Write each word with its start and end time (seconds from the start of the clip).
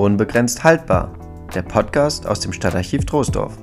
Unbegrenzt 0.00 0.64
haltbar, 0.64 1.12
der 1.54 1.60
Podcast 1.60 2.26
aus 2.26 2.40
dem 2.40 2.54
Stadtarchiv 2.54 3.04
Troisdorf. 3.04 3.58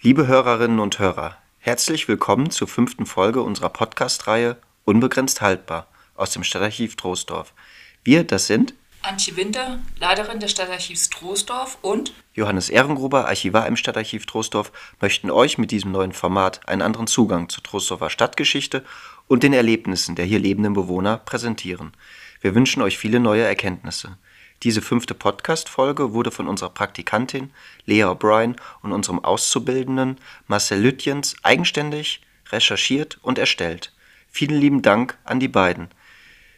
Liebe 0.00 0.26
Hörerinnen 0.26 0.80
und 0.80 0.98
Hörer, 0.98 1.36
herzlich 1.60 2.08
willkommen 2.08 2.50
zur 2.50 2.66
fünften 2.66 3.06
Folge 3.06 3.42
unserer 3.42 3.68
Podcast-Reihe 3.68 4.56
Unbegrenzt 4.84 5.40
haltbar 5.40 5.86
aus 6.16 6.32
dem 6.32 6.42
Stadtarchiv 6.42 6.96
Troisdorf. 6.96 7.54
Wir, 8.02 8.24
das 8.24 8.48
sind 8.48 8.74
Antje 9.02 9.36
Winter, 9.36 9.78
Leiterin 10.00 10.40
des 10.40 10.50
Stadtarchivs 10.50 11.08
Troisdorf 11.10 11.78
und 11.82 12.12
Johannes 12.34 12.70
Ehrengruber, 12.70 13.28
Archivar 13.28 13.68
im 13.68 13.76
Stadtarchiv 13.76 14.26
Troisdorf, 14.26 14.72
möchten 15.00 15.30
euch 15.30 15.58
mit 15.58 15.70
diesem 15.70 15.92
neuen 15.92 16.12
Format 16.12 16.68
einen 16.68 16.82
anderen 16.82 17.06
Zugang 17.06 17.48
zur 17.48 17.62
Troisdorfer 17.62 18.10
Stadtgeschichte 18.10 18.84
und 19.28 19.44
den 19.44 19.52
Erlebnissen 19.52 20.16
der 20.16 20.24
hier 20.24 20.40
lebenden 20.40 20.72
Bewohner 20.72 21.18
präsentieren. 21.18 21.92
Wir 22.42 22.56
wünschen 22.56 22.82
euch 22.82 22.98
viele 22.98 23.20
neue 23.20 23.44
Erkenntnisse. 23.44 24.18
Diese 24.64 24.82
fünfte 24.82 25.14
Podcast-Folge 25.14 26.12
wurde 26.12 26.32
von 26.32 26.48
unserer 26.48 26.70
Praktikantin 26.70 27.52
Lea 27.86 28.02
O'Brien 28.02 28.56
und 28.82 28.92
unserem 28.92 29.24
Auszubildenden 29.24 30.18
Marcel 30.48 30.80
Lütjens 30.80 31.36
eigenständig 31.44 32.20
recherchiert 32.50 33.20
und 33.22 33.38
erstellt. 33.38 33.92
Vielen 34.28 34.60
lieben 34.60 34.82
Dank 34.82 35.16
an 35.22 35.38
die 35.38 35.46
beiden. 35.46 35.88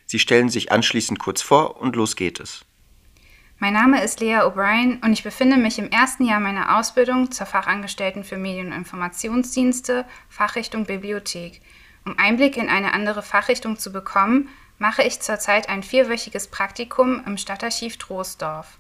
Sie 0.06 0.19
stellen 0.19 0.48
sich 0.48 0.73
anschließend 0.73 1.19
kurz 1.19 1.42
vor 1.42 1.78
und 1.83 1.97
los 1.97 2.16
geht 2.16 2.41
es. 2.41 2.64
Mein 3.59 3.75
Name 3.75 4.03
ist 4.03 4.20
Lea 4.20 4.39
O'Brien 4.39 5.05
und 5.05 5.12
ich 5.12 5.23
befinde 5.23 5.59
mich 5.59 5.78
im 5.78 5.91
ersten 5.91 6.25
Jahr 6.25 6.41
meiner 6.41 6.78
Ausbildung 6.78 7.30
zur 7.30 7.47
Fachangestellten 7.47 8.25
für 8.25 8.39
Medien- 8.39 8.69
und 8.69 8.73
Informationsdienste, 8.73 10.06
Fachrichtung 10.30 10.87
Bibliothek. 10.87 11.61
Um 12.06 12.18
Einblick 12.18 12.56
in 12.56 12.68
eine 12.68 12.92
andere 12.92 13.22
Fachrichtung 13.22 13.78
zu 13.78 13.90
bekommen, 13.90 14.50
mache 14.78 15.02
ich 15.02 15.20
zurzeit 15.20 15.69
ein 15.69 15.83
vierwöchiges 15.83 16.48
Praktikum 16.48 17.22
im 17.27 17.38
Stadtarchiv 17.38 17.96
Troisdorf. 17.96 18.78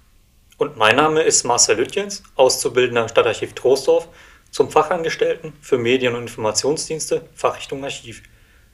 Und 0.58 0.76
mein 0.76 0.96
Name 0.96 1.22
ist 1.22 1.44
Marcel 1.44 1.78
Lütjens, 1.78 2.22
Auszubildender 2.36 3.02
im 3.02 3.08
Stadtarchiv 3.08 3.54
Troisdorf, 3.54 4.08
zum 4.50 4.70
Fachangestellten 4.70 5.52
für 5.60 5.78
Medien- 5.78 6.14
und 6.14 6.22
Informationsdienste, 6.22 7.26
Fachrichtung 7.34 7.82
Archiv. 7.82 8.22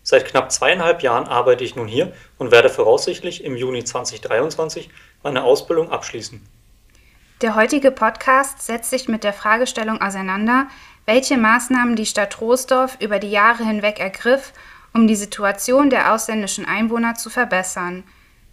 Seit 0.02 0.26
knapp 0.26 0.50
zweieinhalb 0.50 1.02
Jahren 1.02 1.28
arbeite 1.28 1.62
ich 1.62 1.76
nun 1.76 1.86
hier 1.86 2.12
und 2.38 2.50
werde 2.50 2.70
voraussichtlich 2.70 3.44
im 3.44 3.56
Juni 3.56 3.84
2023 3.84 4.90
meine 5.22 5.44
Ausbildung 5.44 5.90
abschließen. 5.90 6.44
Der 7.42 7.54
heutige 7.54 7.90
Podcast 7.90 8.60
setzt 8.60 8.90
sich 8.90 9.08
mit 9.08 9.24
der 9.24 9.32
Fragestellung 9.32 10.02
auseinander, 10.02 10.68
welche 11.10 11.38
Maßnahmen 11.38 11.96
die 11.96 12.06
Stadt 12.06 12.34
Troisdorf 12.34 12.96
über 13.00 13.18
die 13.18 13.32
Jahre 13.32 13.64
hinweg 13.64 13.98
ergriff, 13.98 14.52
um 14.94 15.08
die 15.08 15.16
Situation 15.16 15.90
der 15.90 16.14
ausländischen 16.14 16.66
Einwohner 16.66 17.16
zu 17.16 17.30
verbessern. 17.30 18.04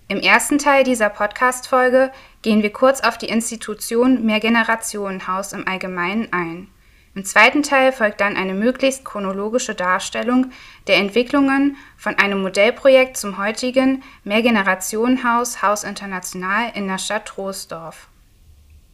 Im 0.08 0.20
ersten 0.20 0.58
Teil 0.58 0.84
dieser 0.84 1.10
Podcast-Folge 1.10 2.12
gehen 2.42 2.64
wir 2.64 2.74
kurz 2.74 3.02
auf 3.02 3.20
die 3.20 3.30
Institution 3.30 4.26
Mehrgenerationenhaus 4.26 5.54
im 5.54 5.68
Allgemeinen 5.68 6.34
ein. 6.34 6.68
Im 7.14 7.26
zweiten 7.26 7.62
Teil 7.62 7.92
folgt 7.92 8.22
dann 8.22 8.36
eine 8.36 8.56
möglichst 8.56 9.06
chronologische 9.06 9.76
Darstellung 9.76 10.48
der 10.88 10.96
Entwicklungen 10.98 11.78
von 11.96 12.16
einem 12.16 12.42
Modellprojekt 12.42 13.18
zum 13.18 13.38
heutigen 13.38 14.02
Mehrgenerationenhaus 14.24 15.62
Haus 15.62 15.84
International 15.84 16.72
in 16.74 16.88
der 16.88 16.98
Stadt 16.98 17.28
Troisdorf. 17.28 18.08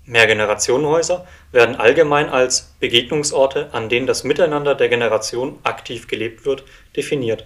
Mehrgenerationenhäuser 0.06 1.26
werden 1.52 1.76
allgemein 1.78 2.30
als 2.30 2.74
Begegnungsorte, 2.80 3.70
an 3.72 3.88
denen 3.88 4.08
das 4.08 4.24
Miteinander 4.24 4.76
der 4.76 4.90
Generation 4.90 5.60
aktiv 5.64 6.08
gelebt 6.08 6.46
wird, 6.46 6.66
definiert. 6.96 7.46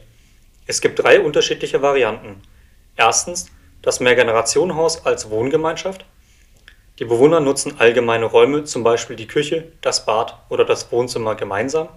Es 0.66 0.82
gibt 0.82 1.00
drei 1.00 1.22
unterschiedliche 1.22 1.82
Varianten. 1.82 2.42
Erstens 2.96 3.52
das 3.82 4.00
Mehrgenerationenhaus 4.00 5.06
als 5.06 5.30
Wohngemeinschaft. 5.30 6.06
Die 7.00 7.06
Bewohner 7.06 7.40
nutzen 7.40 7.76
allgemeine 7.80 8.26
Räume, 8.26 8.64
zum 8.64 8.84
Beispiel 8.84 9.16
die 9.16 9.28
Küche, 9.28 9.72
das 9.82 10.06
Bad 10.06 10.36
oder 10.50 10.66
das 10.66 10.92
Wohnzimmer 10.92 11.36
gemeinsam. 11.36 11.90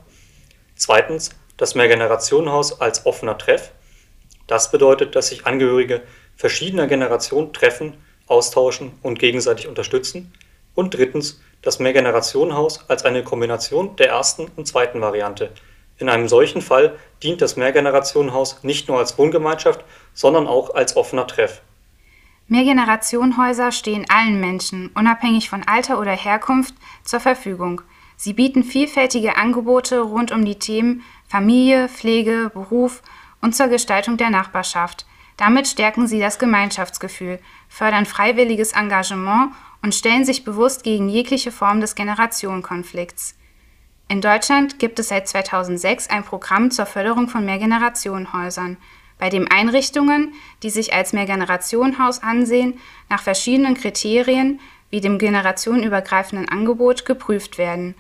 Zweitens 0.77 1.31
das 1.57 1.75
Mehrgenerationenhaus 1.75 2.81
als 2.81 3.07
offener 3.07 3.39
Treff. 3.39 3.73
Das 4.47 4.71
bedeutet, 4.71 5.17
dass 5.17 5.29
sich 5.29 5.47
Angehörige 5.47 6.03
verschiedener 6.37 6.87
Generationen 6.87 7.53
treffen, 7.53 7.95
austauschen 8.27 8.93
und 9.03 9.19
gegenseitig 9.19 9.67
unterstützen. 9.69 10.33
Und 10.75 10.95
drittens 10.95 11.41
das 11.63 11.79
Mehrgenerationenhaus 11.79 12.89
als 12.89 13.05
eine 13.05 13.23
Kombination 13.23 13.97
der 13.97 14.09
ersten 14.09 14.51
und 14.57 14.67
zweiten 14.67 15.01
Variante. 15.01 15.53
In 15.99 16.09
einem 16.09 16.29
solchen 16.29 16.63
Fall 16.63 16.97
dient 17.23 17.43
das 17.43 17.57
Mehrgenerationenhaus 17.57 18.65
nicht 18.65 18.89
nur 18.89 18.99
als 18.99 19.19
Wohngemeinschaft, 19.19 19.85
sondern 20.15 20.47
auch 20.47 20.75
als 20.75 20.97
offener 20.97 21.27
Treff. 21.27 21.61
Mehrgenerationenhäuser 22.49 23.71
stehen 23.71 24.07
allen 24.09 24.41
Menschen, 24.41 24.91
unabhängig 24.95 25.51
von 25.51 25.63
Alter 25.69 26.01
oder 26.01 26.13
Herkunft, 26.13 26.75
zur 27.05 27.21
Verfügung. 27.21 27.83
Sie 28.17 28.33
bieten 28.33 28.65
vielfältige 28.65 29.37
Angebote 29.37 30.01
rund 30.01 30.33
um 30.33 30.45
die 30.45 30.59
Themen 30.59 31.05
Familie, 31.29 31.89
Pflege, 31.89 32.51
Beruf 32.53 33.03
und 33.41 33.55
zur 33.55 33.69
Gestaltung 33.69 34.17
der 34.17 34.31
Nachbarschaft. 34.31 35.07
Damit 35.37 35.69
stärken 35.69 36.07
sie 36.09 36.19
das 36.19 36.39
Gemeinschaftsgefühl, 36.39 37.39
fördern 37.69 38.05
freiwilliges 38.05 38.73
Engagement 38.73 39.53
und 39.83 39.95
stellen 39.95 40.25
sich 40.25 40.45
bewusst 40.45 40.85
gegen 40.85 41.09
jegliche 41.09 41.53
Form 41.53 41.81
des 41.81 41.95
Generationenkonflikts. 41.95 43.37
In 44.09 44.21
Deutschland 44.21 44.79
gibt 44.79 44.99
es 44.99 45.09
seit 45.09 45.29
2006 45.29 46.11
ein 46.11 46.25
Programm 46.25 46.71
zur 46.71 46.87
Förderung 46.87 47.29
von 47.29 47.45
Mehrgenerationenhäusern, 47.45 48.77
bei 49.19 49.29
dem 49.29 49.47
Einrichtungen, 49.51 50.33
die 50.63 50.71
sich 50.71 50.93
als 50.93 51.13
Mehrgenerationenhaus 51.13 52.23
ansehen, 52.23 52.81
nach 53.09 53.23
verschiedenen 53.23 53.75
Kriterien 53.75 54.59
wie 54.91 55.01
dem 55.01 55.19
generationenübergreifenden 55.19 56.49
Angebot 56.49 57.05
geprüft 57.05 57.59
werden. 57.59 57.95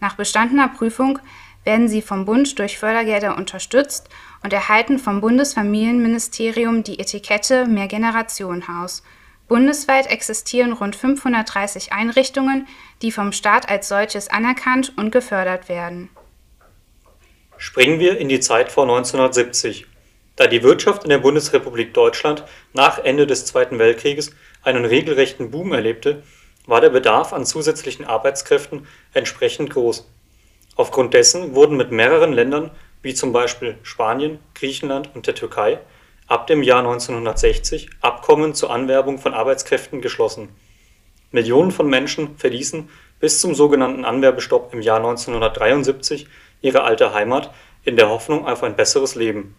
Nach 0.00 0.14
bestandener 0.14 0.68
Prüfung 0.68 1.18
werden 1.64 1.88
sie 1.88 2.02
vom 2.02 2.24
Bund 2.24 2.58
durch 2.58 2.78
Fördergelder 2.78 3.36
unterstützt 3.36 4.08
und 4.44 4.52
erhalten 4.52 5.00
vom 5.00 5.20
Bundesfamilienministerium 5.20 6.84
die 6.84 7.00
Etikette 7.00 7.66
Mehrgenerationenhaus. 7.66 9.02
Bundesweit 9.48 10.08
existieren 10.08 10.72
rund 10.72 10.96
530 10.96 11.92
Einrichtungen, 11.92 12.66
die 13.02 13.12
vom 13.12 13.32
Staat 13.32 13.68
als 13.68 13.88
solches 13.88 14.28
anerkannt 14.28 14.92
und 14.96 15.12
gefördert 15.12 15.68
werden. 15.68 16.10
Springen 17.56 18.00
wir 18.00 18.18
in 18.18 18.28
die 18.28 18.40
Zeit 18.40 18.72
vor 18.72 18.84
1970. 18.84 19.86
Da 20.34 20.46
die 20.46 20.62
Wirtschaft 20.62 21.04
in 21.04 21.10
der 21.10 21.18
Bundesrepublik 21.18 21.94
Deutschland 21.94 22.44
nach 22.74 22.98
Ende 22.98 23.26
des 23.26 23.46
Zweiten 23.46 23.78
Weltkrieges 23.78 24.32
einen 24.62 24.84
regelrechten 24.84 25.50
Boom 25.50 25.72
erlebte, 25.72 26.22
war 26.66 26.80
der 26.80 26.90
Bedarf 26.90 27.32
an 27.32 27.46
zusätzlichen 27.46 28.04
Arbeitskräften 28.04 28.86
entsprechend 29.14 29.70
groß. 29.70 30.06
Aufgrund 30.74 31.14
dessen 31.14 31.54
wurden 31.54 31.76
mit 31.76 31.92
mehreren 31.92 32.32
Ländern, 32.32 32.70
wie 33.00 33.14
zum 33.14 33.32
Beispiel 33.32 33.78
Spanien, 33.82 34.40
Griechenland 34.54 35.10
und 35.14 35.26
der 35.26 35.34
Türkei, 35.34 35.78
ab 36.26 36.46
dem 36.46 36.62
Jahr 36.62 36.80
1960 36.80 37.90
Abkommen 38.00 38.54
zur 38.54 38.70
Anwerbung 38.70 39.18
von 39.18 39.34
Arbeitskräften 39.34 40.00
geschlossen. 40.00 40.48
Millionen 41.30 41.70
von 41.70 41.88
Menschen 41.88 42.36
verließen 42.36 42.88
bis 43.20 43.40
zum 43.40 43.54
sogenannten 43.54 44.04
Anwerbestopp 44.04 44.72
im 44.72 44.80
Jahr 44.80 44.98
1973 44.98 46.26
ihre 46.62 46.82
alte 46.82 47.14
Heimat 47.14 47.52
in 47.84 47.96
der 47.96 48.08
Hoffnung 48.08 48.46
auf 48.46 48.62
ein 48.62 48.76
besseres 48.76 49.14
Leben. 49.14 49.54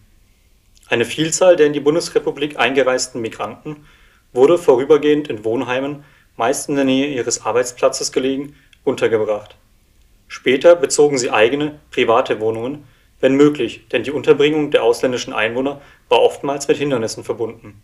Eine 0.89 1.06
Vielzahl 1.06 1.56
der 1.56 1.67
in 1.67 1.73
die 1.73 1.79
Bundesrepublik 1.79 2.59
eingereisten 2.59 3.22
Migranten 3.22 3.85
wurde 4.33 4.57
vorübergehend 4.57 5.29
in 5.29 5.44
Wohnheimen, 5.44 6.03
meist 6.35 6.69
in 6.69 6.75
der 6.75 6.85
Nähe 6.85 7.07
ihres 7.07 7.45
Arbeitsplatzes 7.45 8.11
gelegen, 8.11 8.56
untergebracht. 8.83 9.56
Später 10.27 10.75
bezogen 10.75 11.17
sie 11.17 11.31
eigene, 11.31 11.79
private 11.91 12.39
Wohnungen 12.39 12.85
wenn 13.19 13.35
möglich, 13.35 13.88
denn 13.89 14.03
die 14.03 14.11
Unterbringung 14.11 14.72
der 14.72 14.83
ausländischen 14.83 15.33
Einwohner 15.33 15.81
war 16.09 16.21
oftmals 16.21 16.68
mit 16.68 16.77
Hindernissen 16.77 17.24
verbunden. 17.24 17.81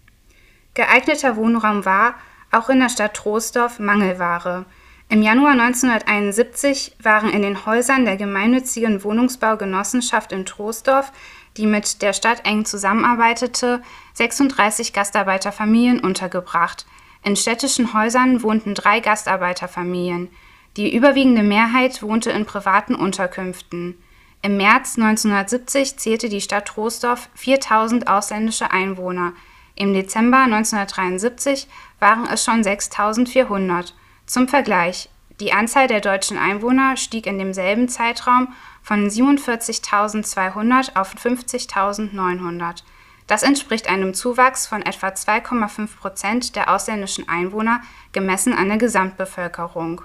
Geeigneter 0.73 1.35
Wohnraum 1.35 1.85
war, 1.85 2.15
auch 2.51 2.69
in 2.69 2.79
der 2.79 2.89
Stadt 2.89 3.15
Troisdorf, 3.15 3.79
Mangelware. 3.79 4.65
Im 5.09 5.21
Januar 5.21 5.51
1971 5.51 6.95
waren 7.01 7.29
in 7.29 7.41
den 7.41 7.65
Häusern 7.65 8.05
der 8.05 8.17
gemeinnützigen 8.17 9.03
Wohnungsbaugenossenschaft 9.03 10.31
in 10.31 10.45
Troisdorf, 10.45 11.11
die 11.57 11.67
mit 11.67 12.01
der 12.01 12.13
Stadt 12.13 12.45
eng 12.45 12.65
zusammenarbeitete, 12.65 13.81
36 14.13 14.93
Gastarbeiterfamilien 14.93 15.99
untergebracht. 15.99 16.85
In 17.23 17.35
städtischen 17.35 17.93
Häusern 17.93 18.43
wohnten 18.43 18.73
drei 18.73 18.99
Gastarbeiterfamilien. 18.99 20.29
Die 20.77 20.95
überwiegende 20.95 21.43
Mehrheit 21.43 22.01
wohnte 22.01 22.31
in 22.31 22.45
privaten 22.45 22.95
Unterkünften. 22.95 24.02
Im 24.43 24.57
März 24.57 24.97
1970 24.97 25.97
zählte 25.97 26.29
die 26.29 26.41
Stadt 26.41 26.67
Troisdorf 26.67 27.29
4000 27.33 28.07
ausländische 28.07 28.69
Einwohner, 28.69 29.33
im 29.75 29.93
Dezember 29.93 30.43
1973 30.43 31.67
waren 31.99 32.27
es 32.27 32.43
schon 32.43 32.63
6400. 32.63 33.95
Zum 34.27 34.47
Vergleich: 34.47 35.09
Die 35.39 35.51
Anzahl 35.51 35.87
der 35.87 35.99
deutschen 35.99 36.37
Einwohner 36.37 36.95
stieg 36.95 37.25
in 37.25 37.39
demselben 37.39 37.89
Zeitraum 37.89 38.53
von 38.83 39.09
47.200 39.09 40.95
auf 40.95 41.15
50.900. 41.15 42.83
Das 43.25 43.41
entspricht 43.41 43.89
einem 43.89 44.13
Zuwachs 44.13 44.67
von 44.67 44.83
etwa 44.83 45.07
2,5 45.07 45.97
Prozent 45.97 46.55
der 46.55 46.69
ausländischen 46.69 47.27
Einwohner 47.27 47.81
gemessen 48.11 48.53
an 48.53 48.67
der 48.67 48.77
Gesamtbevölkerung. 48.77 50.01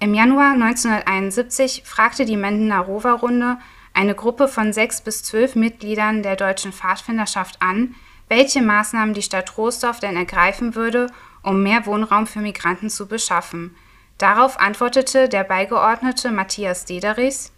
Im 0.00 0.12
Januar 0.12 0.52
1971 0.52 1.82
fragte 1.84 2.24
die 2.24 2.36
Mendener 2.36 2.80
Rover-Runde 2.80 3.58
eine 3.94 4.14
Gruppe 4.14 4.48
von 4.48 4.72
sechs 4.72 5.00
bis 5.00 5.22
zwölf 5.22 5.54
Mitgliedern 5.54 6.22
der 6.22 6.36
Deutschen 6.36 6.72
Pfadfinderschaft 6.72 7.56
an, 7.60 7.94
welche 8.28 8.60
Maßnahmen 8.60 9.14
die 9.14 9.22
Stadt 9.22 9.46
Troisdorf 9.46 10.00
denn 10.00 10.16
ergreifen 10.16 10.74
würde, 10.74 11.06
um 11.42 11.62
mehr 11.62 11.86
Wohnraum 11.86 12.26
für 12.26 12.40
Migranten 12.40 12.90
zu 12.90 13.06
beschaffen. 13.06 13.76
Darauf 14.18 14.58
antwortete 14.58 15.28
der 15.28 15.44
Beigeordnete 15.44 16.30
Matthias 16.30 16.84
Dederichs 16.84 17.52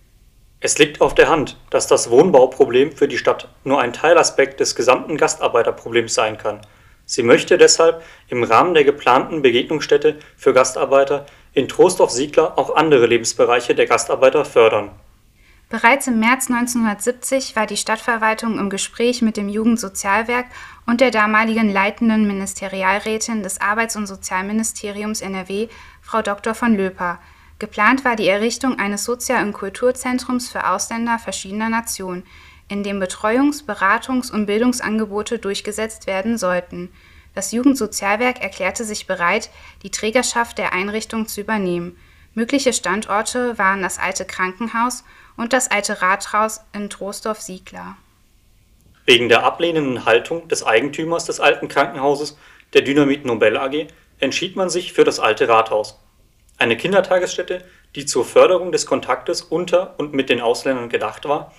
Es 0.60 0.78
liegt 0.78 1.00
auf 1.00 1.14
der 1.14 1.28
Hand, 1.28 1.56
dass 1.70 1.86
das 1.86 2.10
Wohnbauproblem 2.10 2.92
für 2.92 3.08
die 3.08 3.18
Stadt 3.18 3.48
nur 3.64 3.80
ein 3.80 3.92
Teilaspekt 3.92 4.60
des 4.60 4.74
gesamten 4.74 5.16
Gastarbeiterproblems 5.16 6.14
sein 6.14 6.36
kann. 6.38 6.60
Sie 7.04 7.22
möchte 7.22 7.56
deshalb 7.56 8.02
im 8.28 8.42
Rahmen 8.42 8.74
der 8.74 8.82
geplanten 8.84 9.40
Begegnungsstätte 9.40 10.18
für 10.36 10.52
Gastarbeiter 10.52 11.26
in 11.56 11.68
Troisdorf-Siegler 11.68 12.58
auch 12.58 12.76
andere 12.76 13.06
Lebensbereiche 13.06 13.74
der 13.74 13.86
Gastarbeiter 13.86 14.44
fördern. 14.44 14.90
Bereits 15.70 16.06
im 16.06 16.20
März 16.20 16.50
1970 16.50 17.56
war 17.56 17.66
die 17.66 17.78
Stadtverwaltung 17.78 18.58
im 18.58 18.68
Gespräch 18.68 19.22
mit 19.22 19.38
dem 19.38 19.48
Jugendsozialwerk 19.48 20.46
und 20.86 21.00
der 21.00 21.10
damaligen 21.10 21.72
leitenden 21.72 22.26
Ministerialrätin 22.26 23.42
des 23.42 23.60
Arbeits- 23.60 23.96
und 23.96 24.06
Sozialministeriums 24.06 25.22
NRW, 25.22 25.68
Frau 26.02 26.20
Dr. 26.20 26.54
von 26.54 26.76
Löper. 26.76 27.18
Geplant 27.58 28.04
war 28.04 28.16
die 28.16 28.28
Errichtung 28.28 28.78
eines 28.78 29.04
Sozial- 29.04 29.42
und 29.42 29.54
Kulturzentrums 29.54 30.50
für 30.50 30.68
Ausländer 30.68 31.18
verschiedener 31.18 31.70
Nationen, 31.70 32.24
in 32.68 32.82
dem 32.82 33.02
Betreuungs-, 33.02 33.64
Beratungs- 33.64 34.30
und 34.30 34.44
Bildungsangebote 34.44 35.38
durchgesetzt 35.38 36.06
werden 36.06 36.36
sollten. 36.36 36.90
Das 37.36 37.52
Jugendsozialwerk 37.52 38.42
erklärte 38.42 38.82
sich 38.82 39.06
bereit, 39.06 39.50
die 39.82 39.90
Trägerschaft 39.90 40.56
der 40.56 40.72
Einrichtung 40.72 41.28
zu 41.28 41.42
übernehmen. 41.42 41.98
Mögliche 42.32 42.72
Standorte 42.72 43.58
waren 43.58 43.82
das 43.82 43.98
alte 43.98 44.24
Krankenhaus 44.24 45.04
und 45.36 45.52
das 45.52 45.70
alte 45.70 46.00
Rathaus 46.00 46.62
in 46.72 46.88
Troisdorf-Siegler. 46.88 47.98
Wegen 49.04 49.28
der 49.28 49.44
ablehnenden 49.44 50.06
Haltung 50.06 50.48
des 50.48 50.64
Eigentümers 50.64 51.26
des 51.26 51.38
alten 51.38 51.68
Krankenhauses, 51.68 52.38
der 52.72 52.80
Dynamit 52.80 53.26
Nobel 53.26 53.58
AG, 53.58 53.88
entschied 54.18 54.56
man 54.56 54.70
sich 54.70 54.94
für 54.94 55.04
das 55.04 55.20
alte 55.20 55.46
Rathaus. 55.46 56.00
Eine 56.56 56.78
Kindertagesstätte, 56.78 57.62
die 57.96 58.06
zur 58.06 58.24
Förderung 58.24 58.72
des 58.72 58.86
Kontaktes 58.86 59.42
unter 59.42 59.94
und 59.98 60.14
mit 60.14 60.30
den 60.30 60.40
Ausländern 60.40 60.88
gedacht 60.88 61.26
war, 61.26 61.52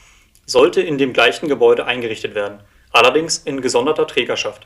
sollte 0.47 0.81
in 0.81 0.97
dem 0.97 1.13
gleichen 1.13 1.47
Gebäude 1.47 1.85
eingerichtet 1.85 2.33
werden, 2.33 2.61
allerdings 2.89 3.37
in 3.37 3.61
gesonderter 3.61 4.07
Trägerschaft. 4.07 4.65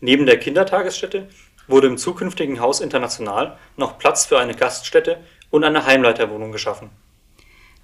Neben 0.00 0.26
der 0.26 0.38
Kindertagesstätte 0.38 1.28
wurde 1.66 1.86
im 1.86 1.98
zukünftigen 1.98 2.60
Haus 2.60 2.80
International 2.80 3.58
noch 3.76 3.98
Platz 3.98 4.26
für 4.26 4.38
eine 4.38 4.54
Gaststätte 4.54 5.18
und 5.50 5.64
eine 5.64 5.86
Heimleiterwohnung 5.86 6.52
geschaffen 6.52 6.90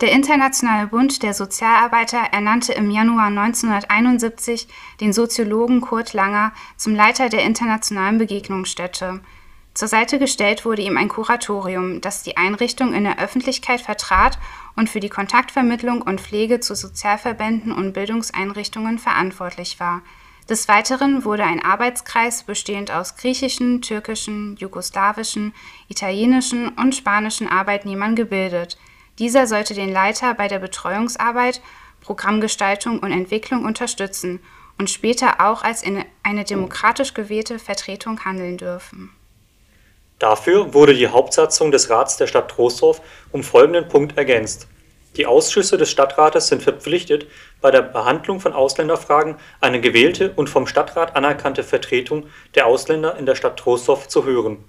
der 0.00 0.10
Internationale 0.10 0.88
Bund 0.88 1.22
der 1.22 1.34
Sozialarbeiter 1.34 2.18
ernannte 2.18 2.72
im 2.72 2.90
Januar 2.90 3.26
1971 3.26 4.66
den 5.00 5.12
Soziologen 5.12 5.80
Kurt 5.80 6.12
Langer 6.12 6.52
zum 6.76 6.94
Leiter 6.94 7.28
der 7.28 7.42
Internationalen 7.44 8.18
Begegnungsstätte. 8.18 9.20
Zur 9.72 9.88
Seite 9.88 10.18
gestellt 10.18 10.64
wurde 10.64 10.82
ihm 10.82 10.96
ein 10.96 11.08
Kuratorium, 11.08 12.00
das 12.00 12.22
die 12.22 12.36
Einrichtung 12.36 12.92
in 12.92 13.04
der 13.04 13.18
Öffentlichkeit 13.18 13.80
vertrat 13.80 14.38
und 14.76 14.90
für 14.90 15.00
die 15.00 15.08
Kontaktvermittlung 15.08 16.02
und 16.02 16.20
Pflege 16.20 16.60
zu 16.60 16.74
Sozialverbänden 16.74 17.72
und 17.72 17.92
Bildungseinrichtungen 17.92 18.98
verantwortlich 18.98 19.80
war. 19.80 20.02
Des 20.48 20.68
Weiteren 20.68 21.24
wurde 21.24 21.44
ein 21.44 21.64
Arbeitskreis 21.64 22.42
bestehend 22.42 22.90
aus 22.90 23.16
griechischen, 23.16 23.80
türkischen, 23.80 24.56
jugoslawischen, 24.56 25.54
italienischen 25.88 26.68
und 26.68 26.94
spanischen 26.94 27.48
Arbeitnehmern 27.48 28.14
gebildet– 28.14 28.76
dieser 29.18 29.46
sollte 29.46 29.74
den 29.74 29.92
Leiter 29.92 30.34
bei 30.34 30.48
der 30.48 30.58
Betreuungsarbeit, 30.58 31.60
Programmgestaltung 32.00 32.98
und 32.98 33.12
Entwicklung 33.12 33.64
unterstützen 33.64 34.40
und 34.76 34.90
später 34.90 35.40
auch 35.40 35.62
als 35.62 35.84
eine 36.22 36.44
demokratisch 36.44 37.14
gewählte 37.14 37.60
Vertretung 37.60 38.24
handeln 38.24 38.58
dürfen. 38.58 39.10
Dafür 40.18 40.74
wurde 40.74 40.94
die 40.94 41.08
Hauptsatzung 41.08 41.70
des 41.70 41.90
Rats 41.90 42.16
der 42.16 42.26
Stadt 42.26 42.50
Troisdorf 42.50 43.00
um 43.30 43.44
folgenden 43.44 43.88
Punkt 43.88 44.16
ergänzt: 44.18 44.66
Die 45.16 45.26
Ausschüsse 45.26 45.76
des 45.76 45.90
Stadtrates 45.90 46.48
sind 46.48 46.62
verpflichtet, 46.62 47.26
bei 47.60 47.70
der 47.70 47.82
Behandlung 47.82 48.40
von 48.40 48.52
Ausländerfragen 48.52 49.36
eine 49.60 49.80
gewählte 49.80 50.32
und 50.34 50.50
vom 50.50 50.66
Stadtrat 50.66 51.14
anerkannte 51.14 51.62
Vertretung 51.62 52.26
der 52.54 52.66
Ausländer 52.66 53.16
in 53.16 53.26
der 53.26 53.36
Stadt 53.36 53.58
Troisdorf 53.58 54.08
zu 54.08 54.24
hören 54.24 54.64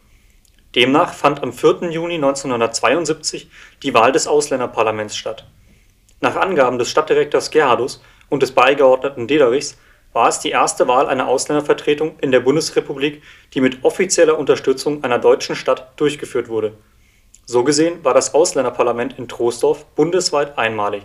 Demnach 0.75 1.13
fand 1.13 1.41
am 1.41 1.53
4. 1.53 1.89
Juni 1.89 2.15
1972 2.15 3.49
die 3.81 3.93
Wahl 3.93 4.11
des 4.11 4.27
Ausländerparlaments 4.27 5.15
statt. 5.15 5.47
Nach 6.19 6.35
Angaben 6.35 6.77
des 6.77 6.89
Stadtdirektors 6.89 7.49
Gerhardus 7.49 8.03
und 8.27 8.43
des 8.43 8.51
Beigeordneten 8.51 9.27
Dederichs 9.27 9.77
war 10.11 10.27
es 10.27 10.39
die 10.39 10.49
erste 10.49 10.87
Wahl 10.89 11.07
einer 11.07 11.27
Ausländervertretung 11.27 12.19
in 12.19 12.31
der 12.31 12.41
Bundesrepublik, 12.41 13.23
die 13.53 13.61
mit 13.61 13.85
offizieller 13.85 14.37
Unterstützung 14.37 15.01
einer 15.05 15.19
deutschen 15.19 15.55
Stadt 15.55 15.93
durchgeführt 15.95 16.49
wurde. 16.49 16.73
So 17.45 17.63
gesehen 17.63 18.03
war 18.03 18.13
das 18.13 18.33
Ausländerparlament 18.33 19.17
in 19.17 19.27
Troisdorf 19.27 19.85
bundesweit 19.95 20.57
einmalig 20.57 21.03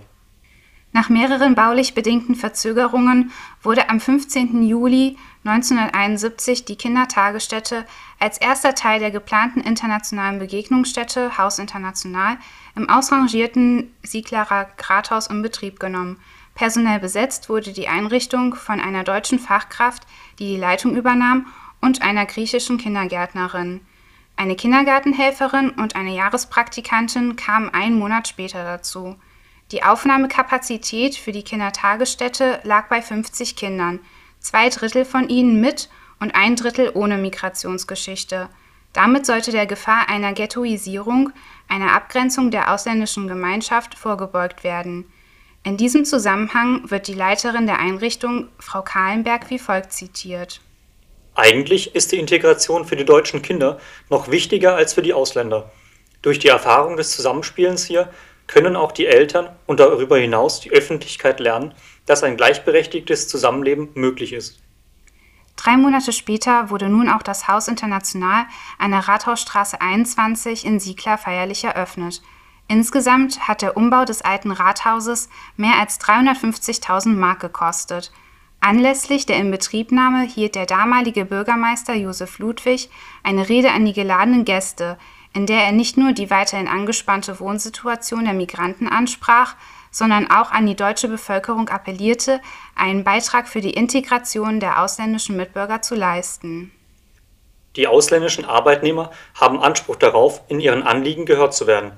nach 0.93 1.09
mehreren 1.09 1.55
baulich 1.55 1.95
bedingten 1.95 2.35
Verzögerungen 2.35 3.31
wurde 3.63 3.89
am 3.89 4.01
15. 4.01 4.65
Juli 4.65 5.17
1971 5.45 6.65
die 6.65 6.75
Kindertagesstätte 6.75 7.87
als 8.19 8.39
erster 8.39 8.75
Teil 8.75 8.99
der 8.99 9.13
geplanten 9.13 9.61
internationalen 9.61 10.41
Begegnungsstätte 10.41 11.39
Haus 11.39 11.61
International 11.61 12.39
im 12.75 12.91
ausrangierten 12.91 13.95
Sieglerer 14.03 14.67
Rathaus 14.79 15.29
in 15.29 15.43
Betrieb 15.43 15.79
genommen. 15.79 16.19
Personell 16.57 16.99
besetzt 16.99 17.49
wurde 17.49 17.73
die 17.73 17.87
Einrichtung 17.87 18.57
von 18.57 18.81
einer 18.81 19.05
deutschen 19.05 19.39
Fachkraft, 19.39 20.03
die 20.41 20.55
die 20.55 20.61
Leitung 20.61 20.97
übernahm, 20.97 21.47
und 21.81 22.03
einer 22.03 22.27
griechischen 22.27 22.77
Kindergärtnerin. 22.77 23.81
Eine 24.41 24.57
Kindergartenhelferin 24.57 25.69
und 25.69 25.97
eine 25.97 26.15
Jahrespraktikantin 26.15 27.37
kamen 27.37 27.69
einen 27.75 27.99
Monat 27.99 28.27
später 28.27 28.65
dazu. 28.65 29.17
Die 29.71 29.83
Aufnahmekapazität 29.83 31.15
für 31.15 31.31
die 31.31 31.43
Kindertagesstätte 31.43 32.61
lag 32.63 32.89
bei 32.89 33.03
50 33.03 33.55
Kindern, 33.55 34.01
zwei 34.39 34.71
Drittel 34.71 35.05
von 35.05 35.29
ihnen 35.29 35.61
mit 35.61 35.91
und 36.21 36.35
ein 36.35 36.57
Drittel 36.57 36.91
ohne 36.95 37.19
Migrationsgeschichte. 37.19 38.49
Damit 38.95 39.27
sollte 39.27 39.51
der 39.51 39.67
Gefahr 39.67 40.09
einer 40.09 40.33
Ghettoisierung, 40.33 41.33
einer 41.69 41.93
Abgrenzung 41.93 42.51
der 42.51 42.73
ausländischen 42.73 43.29
Gemeinschaft 43.29 43.95
vorgebeugt 43.95 44.65
werden. 44.65 45.05
In 45.65 45.77
diesem 45.77 46.07
Zusammenhang 46.07 46.91
wird 46.91 47.09
die 47.09 47.15
Leiterin 47.15 47.67
der 47.67 47.79
Einrichtung, 47.79 48.49
Frau 48.59 48.81
Kahlenberg, 48.81 49.51
wie 49.51 49.59
folgt 49.59 49.93
zitiert. 49.93 50.63
Eigentlich 51.35 51.95
ist 51.95 52.13
die 52.13 52.19
Integration 52.19 52.85
für 52.85 52.97
die 52.97 53.05
deutschen 53.05 53.43
Kinder 53.43 53.79
noch 54.09 54.31
wichtiger 54.31 54.75
als 54.75 54.95
für 54.95 55.03
die 55.03 55.15
Ausländer. 55.15 55.71
Durch 56.23 56.39
die 56.39 56.49
Erfahrung 56.49 56.97
des 56.97 57.13
Zusammenspielens 57.13 57.85
hier 57.85 58.11
können 58.47 58.77
auch 58.77 58.93
die 58.93 59.07
Eltern 59.07 59.49
und 59.67 59.81
darüber 59.81 60.19
hinaus 60.19 60.61
die 60.61 60.71
Öffentlichkeit 60.71 61.41
lernen, 61.41 61.73
dass 62.05 62.25
ein 62.25 62.37
gleichberechtigtes 62.37 63.29
Zusammenleben 63.29 63.91
möglich 63.95 64.33
ist. 64.33 64.61
Drei 65.57 65.77
Monate 65.77 66.13
später 66.13 66.71
wurde 66.71 66.89
nun 66.89 67.09
auch 67.09 67.23
das 67.23 67.47
Haus 67.47 67.69
International 67.69 68.47
an 68.79 68.91
der 68.91 69.07
Rathausstraße 69.07 69.81
21 69.81 70.65
in 70.65 70.81
Siegler 70.81 71.19
feierlich 71.19 71.65
eröffnet. 71.65 72.23
Insgesamt 72.67 73.47
hat 73.47 73.63
der 73.63 73.77
Umbau 73.77 74.05
des 74.05 74.23
alten 74.23 74.53
Rathauses 74.53 75.29
mehr 75.57 75.75
als 75.79 76.01
350.000 76.01 77.09
Mark 77.11 77.41
gekostet. 77.41 78.11
Anlässlich 78.61 79.25
der 79.25 79.37
Inbetriebnahme 79.37 80.25
hielt 80.25 80.55
der 80.55 80.67
damalige 80.67 81.25
Bürgermeister 81.25 81.95
Josef 81.95 82.39
Ludwig 82.39 82.91
eine 83.23 83.49
Rede 83.49 83.71
an 83.71 83.87
die 83.87 83.95
geladenen 83.95 84.45
Gäste, 84.45 84.99
in 85.33 85.47
der 85.47 85.65
er 85.65 85.73
nicht 85.73 85.97
nur 85.97 86.13
die 86.13 86.29
weiterhin 86.29 86.69
angespannte 86.69 87.41
Wohnsituation 87.41 88.25
der 88.25 88.35
Migranten 88.35 88.87
ansprach, 88.87 89.55
sondern 89.91 90.31
auch 90.31 90.51
an 90.51 90.67
die 90.67 90.77
deutsche 90.77 91.09
Bevölkerung 91.09 91.71
appellierte, 91.71 92.41
einen 92.77 93.03
Beitrag 93.03 93.49
für 93.49 93.63
die 93.63 93.73
Integration 93.73 94.61
der 94.61 94.83
ausländischen 94.83 95.37
Mitbürger 95.37 95.81
zu 95.81 95.95
leisten. 95.95 96.71
Die 97.77 97.87
ausländischen 97.87 98.45
Arbeitnehmer 98.45 99.11
haben 99.35 99.61
Anspruch 99.61 99.97
darauf, 99.97 100.43
in 100.49 100.61
ihren 100.61 100.83
Anliegen 100.83 101.25
gehört 101.25 101.55
zu 101.55 101.67
werden. 101.67 101.93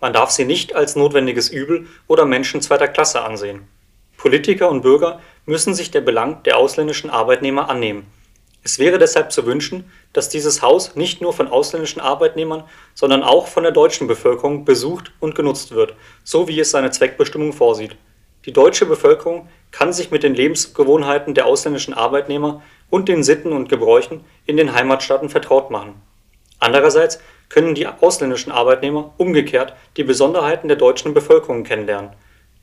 Man 0.00 0.12
darf 0.12 0.30
sie 0.30 0.44
nicht 0.44 0.74
als 0.74 0.96
notwendiges 0.96 1.50
Übel 1.50 1.86
oder 2.06 2.24
Menschen 2.24 2.62
zweiter 2.62 2.88
Klasse 2.88 3.22
ansehen. 3.22 3.68
Politiker 4.16 4.70
und 4.70 4.82
Bürger 4.82 5.20
müssen 5.46 5.74
sich 5.74 5.90
der 5.90 6.00
Belang 6.02 6.42
der 6.42 6.58
ausländischen 6.58 7.10
Arbeitnehmer 7.10 7.70
annehmen 7.70 8.06
es 8.66 8.80
wäre 8.80 8.98
deshalb 8.98 9.30
zu 9.30 9.46
wünschen, 9.46 9.88
dass 10.12 10.28
dieses 10.28 10.60
Haus 10.60 10.96
nicht 10.96 11.20
nur 11.20 11.32
von 11.32 11.46
ausländischen 11.46 12.00
Arbeitnehmern, 12.00 12.64
sondern 12.94 13.22
auch 13.22 13.46
von 13.46 13.62
der 13.62 13.70
deutschen 13.70 14.08
Bevölkerung 14.08 14.64
besucht 14.64 15.12
und 15.20 15.36
genutzt 15.36 15.70
wird, 15.70 15.94
so 16.24 16.48
wie 16.48 16.58
es 16.58 16.72
seine 16.72 16.90
Zweckbestimmung 16.90 17.52
vorsieht. 17.52 17.94
Die 18.44 18.52
deutsche 18.52 18.84
Bevölkerung 18.84 19.48
kann 19.70 19.92
sich 19.92 20.10
mit 20.10 20.24
den 20.24 20.34
Lebensgewohnheiten 20.34 21.34
der 21.34 21.46
ausländischen 21.46 21.94
Arbeitnehmer 21.94 22.60
und 22.90 23.08
den 23.08 23.22
Sitten 23.22 23.52
und 23.52 23.68
Gebräuchen 23.68 24.24
in 24.46 24.56
den 24.56 24.74
Heimatstaaten 24.74 25.28
vertraut 25.28 25.70
machen. 25.70 26.02
Andererseits 26.58 27.20
können 27.48 27.76
die 27.76 27.86
ausländischen 27.86 28.50
Arbeitnehmer 28.50 29.14
umgekehrt 29.16 29.74
die 29.96 30.02
Besonderheiten 30.02 30.66
der 30.66 30.76
deutschen 30.76 31.14
Bevölkerung 31.14 31.62
kennenlernen. 31.62 32.10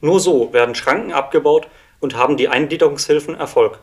Nur 0.01 0.19
so 0.19 0.51
werden 0.51 0.75
Schranken 0.75 1.13
abgebaut 1.13 1.69
und 2.03 2.15
haben 2.15 2.35
die 2.35 2.49
Eingliederungshilfen 2.49 3.33
Erfolg. 3.33 3.79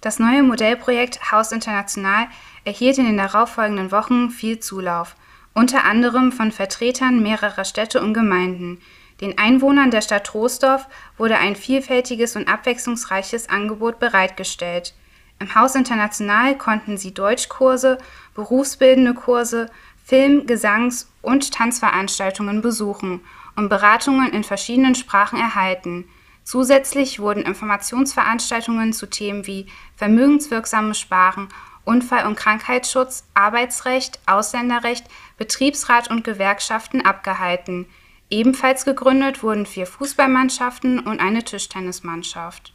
Das 0.00 0.18
neue 0.18 0.42
Modellprojekt 0.42 1.30
Haus 1.30 1.52
International 1.52 2.26
erhielt 2.64 2.96
in 2.98 3.04
den 3.04 3.18
darauffolgenden 3.18 3.92
Wochen 3.92 4.30
viel 4.30 4.58
Zulauf, 4.58 5.14
unter 5.54 5.84
anderem 5.84 6.32
von 6.32 6.50
Vertretern 6.50 7.22
mehrerer 7.22 7.64
Städte 7.64 8.00
und 8.00 8.14
Gemeinden. 8.14 8.80
Den 9.20 9.36
Einwohnern 9.38 9.90
der 9.90 10.00
Stadt 10.00 10.24
Troisdorf 10.24 10.88
wurde 11.18 11.36
ein 11.36 11.54
vielfältiges 11.54 12.34
und 12.34 12.48
abwechslungsreiches 12.48 13.50
Angebot 13.50 14.00
bereitgestellt. 14.00 14.94
Im 15.38 15.54
Haus 15.54 15.74
International 15.74 16.56
konnten 16.56 16.96
sie 16.96 17.12
Deutschkurse, 17.12 17.98
berufsbildende 18.34 19.12
Kurse, 19.12 19.70
Film-, 20.02 20.46
Gesangs- 20.46 21.08
und 21.20 21.52
Tanzveranstaltungen 21.52 22.62
besuchen 22.62 23.20
und 23.54 23.68
Beratungen 23.68 24.32
in 24.32 24.44
verschiedenen 24.44 24.94
Sprachen 24.94 25.38
erhalten. 25.38 26.06
Zusätzlich 26.44 27.20
wurden 27.20 27.42
Informationsveranstaltungen 27.42 28.92
zu 28.92 29.06
Themen 29.06 29.46
wie 29.46 29.66
vermögenswirksames 29.96 30.98
Sparen, 30.98 31.48
Unfall- 31.84 32.26
und 32.26 32.36
Krankheitsschutz, 32.36 33.24
Arbeitsrecht, 33.34 34.20
Ausländerrecht, 34.26 35.04
Betriebsrat 35.38 36.10
und 36.10 36.24
Gewerkschaften 36.24 37.04
abgehalten. 37.04 37.86
Ebenfalls 38.30 38.84
gegründet 38.84 39.42
wurden 39.42 39.66
vier 39.66 39.86
Fußballmannschaften 39.86 41.00
und 41.00 41.20
eine 41.20 41.44
Tischtennismannschaft. 41.44 42.72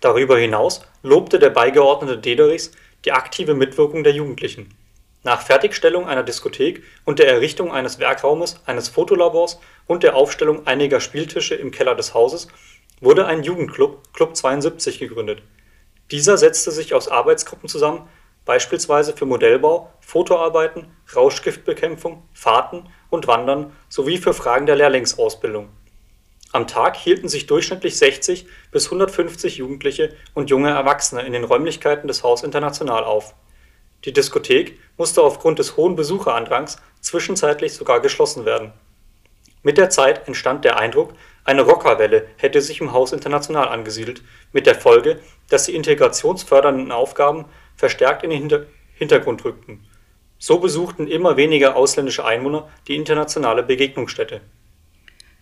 Darüber 0.00 0.38
hinaus 0.38 0.82
lobte 1.02 1.38
der 1.38 1.50
Beigeordnete 1.50 2.18
Dederichs 2.18 2.72
die 3.04 3.12
aktive 3.12 3.54
Mitwirkung 3.54 4.02
der 4.04 4.12
Jugendlichen. 4.12 4.74
Nach 5.26 5.42
Fertigstellung 5.42 6.06
einer 6.06 6.22
Diskothek 6.22 6.84
und 7.04 7.18
der 7.18 7.26
Errichtung 7.26 7.72
eines 7.72 7.98
Werkraumes, 7.98 8.60
eines 8.64 8.86
Fotolabors 8.86 9.58
und 9.88 10.04
der 10.04 10.14
Aufstellung 10.14 10.68
einiger 10.68 11.00
Spieltische 11.00 11.56
im 11.56 11.72
Keller 11.72 11.96
des 11.96 12.14
Hauses 12.14 12.46
wurde 13.00 13.26
ein 13.26 13.42
Jugendclub 13.42 14.12
Club 14.12 14.36
72 14.36 15.00
gegründet. 15.00 15.42
Dieser 16.12 16.38
setzte 16.38 16.70
sich 16.70 16.94
aus 16.94 17.08
Arbeitsgruppen 17.08 17.68
zusammen, 17.68 18.08
beispielsweise 18.44 19.16
für 19.16 19.26
Modellbau, 19.26 19.92
Fotoarbeiten, 19.98 20.86
Rauschgiftbekämpfung, 21.16 22.22
Fahrten 22.32 22.84
und 23.10 23.26
Wandern 23.26 23.72
sowie 23.88 24.18
für 24.18 24.32
Fragen 24.32 24.66
der 24.66 24.76
Lehrlingsausbildung. 24.76 25.70
Am 26.52 26.68
Tag 26.68 26.94
hielten 26.94 27.28
sich 27.28 27.48
durchschnittlich 27.48 27.98
60 27.98 28.46
bis 28.70 28.84
150 28.84 29.56
Jugendliche 29.56 30.14
und 30.34 30.50
junge 30.50 30.70
Erwachsene 30.70 31.22
in 31.22 31.32
den 31.32 31.42
Räumlichkeiten 31.42 32.06
des 32.06 32.22
Haus 32.22 32.44
International 32.44 33.02
auf. 33.02 33.34
Die 34.06 34.12
Diskothek 34.12 34.78
musste 34.96 35.20
aufgrund 35.22 35.58
des 35.58 35.76
hohen 35.76 35.96
Besucherandrangs 35.96 36.78
zwischenzeitlich 37.00 37.74
sogar 37.74 38.00
geschlossen 38.00 38.44
werden. 38.44 38.72
Mit 39.62 39.78
der 39.78 39.90
Zeit 39.90 40.28
entstand 40.28 40.64
der 40.64 40.78
Eindruck, 40.78 41.12
eine 41.44 41.62
Rockerwelle 41.62 42.28
hätte 42.36 42.62
sich 42.62 42.80
im 42.80 42.92
Haus 42.92 43.12
International 43.12 43.68
angesiedelt, 43.68 44.22
mit 44.52 44.66
der 44.66 44.76
Folge, 44.76 45.20
dass 45.48 45.64
die 45.64 45.74
integrationsfördernden 45.74 46.92
Aufgaben 46.92 47.46
verstärkt 47.76 48.22
in 48.22 48.30
den 48.30 48.66
Hintergrund 48.94 49.44
rückten. 49.44 49.84
So 50.38 50.60
besuchten 50.60 51.08
immer 51.08 51.36
weniger 51.36 51.74
ausländische 51.74 52.24
Einwohner 52.24 52.68
die 52.86 52.94
internationale 52.94 53.64
Begegnungsstätte. 53.64 54.40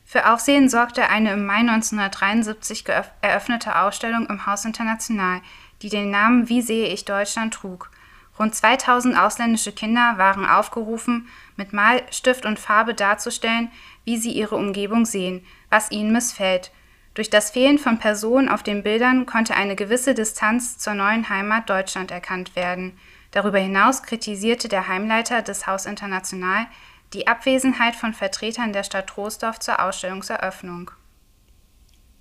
Für 0.07 0.33
Aufsehen 0.33 0.71
sorgte 0.71 1.09
eine 1.09 1.33
im 1.33 1.45
Mai 1.45 1.61
1973 1.61 2.85
eröffnete 3.21 3.79
Ausstellung 3.79 4.27
im 4.29 4.47
Haus 4.47 4.65
International, 4.65 5.43
die 5.83 5.89
den 5.91 6.11
Namen 6.11 6.49
Wie 6.49 6.63
sehe 6.63 6.89
ich 6.89 7.05
Deutschland 7.05 7.53
trug. 7.53 7.91
Rund 8.39 8.55
2000 8.55 9.17
ausländische 9.17 9.73
Kinder 9.73 10.15
waren 10.17 10.45
aufgerufen, 10.45 11.29
mit 11.57 11.73
Malstift 11.73 12.47
und 12.47 12.59
Farbe 12.59 12.95
darzustellen, 12.95 13.71
wie 14.05 14.17
sie 14.17 14.33
ihre 14.33 14.57
Umgebung 14.57 15.07
sehen, 15.07 15.47
was 15.71 15.91
ihnen 15.91 16.13
missfällt. 16.13 16.73
Durch 17.15 17.31
das 17.31 17.53
Fehlen 17.53 17.79
von 17.79 17.99
Personen 18.01 18.49
auf 18.49 18.65
den 18.65 18.83
Bildern 18.83 19.25
konnte 19.25 19.55
eine 19.55 19.77
gewisse 19.77 20.15
Distanz 20.15 20.79
zur 20.79 20.95
neuen 20.95 21.29
Heimat 21.29 21.71
Deutschland 21.71 22.11
erkannt 22.11 22.57
werden. 22.57 22.99
Darüber 23.31 23.59
hinaus 23.59 24.03
kritisierte 24.03 24.69
der 24.69 24.89
Heimleiter 24.89 25.43
des 25.43 25.67
Haus 25.69 25.87
International 25.87 26.67
die 27.13 27.29
Abwesenheit 27.29 27.95
von 27.95 28.13
Vertretern 28.13 28.73
der 28.73 28.83
Stadt 28.83 29.07
Troisdorf 29.07 29.61
zur 29.61 29.81
Ausstellungseröffnung. 29.81 30.91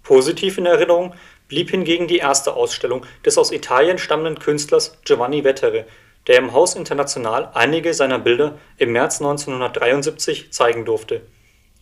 Positiv 0.03 0.59
in 0.59 0.67
Erinnerung 0.67 1.15
blieb 1.47 1.71
hingegen 1.71 2.07
die 2.07 2.17
erste 2.17 2.53
Ausstellung 2.53 3.05
des 3.25 3.37
aus 3.37 3.51
Italien 3.51 3.97
stammenden 3.97 4.37
Künstlers 4.37 4.97
Giovanni 5.03 5.43
Vettere, 5.43 5.85
der 6.27 6.37
im 6.37 6.53
Haus 6.53 6.75
International 6.75 7.49
einige 7.53 7.93
seiner 7.93 8.19
Bilder 8.19 8.57
im 8.77 8.91
März 8.91 9.21
1973 9.21 10.51
zeigen 10.51 10.85
durfte. 10.85 11.21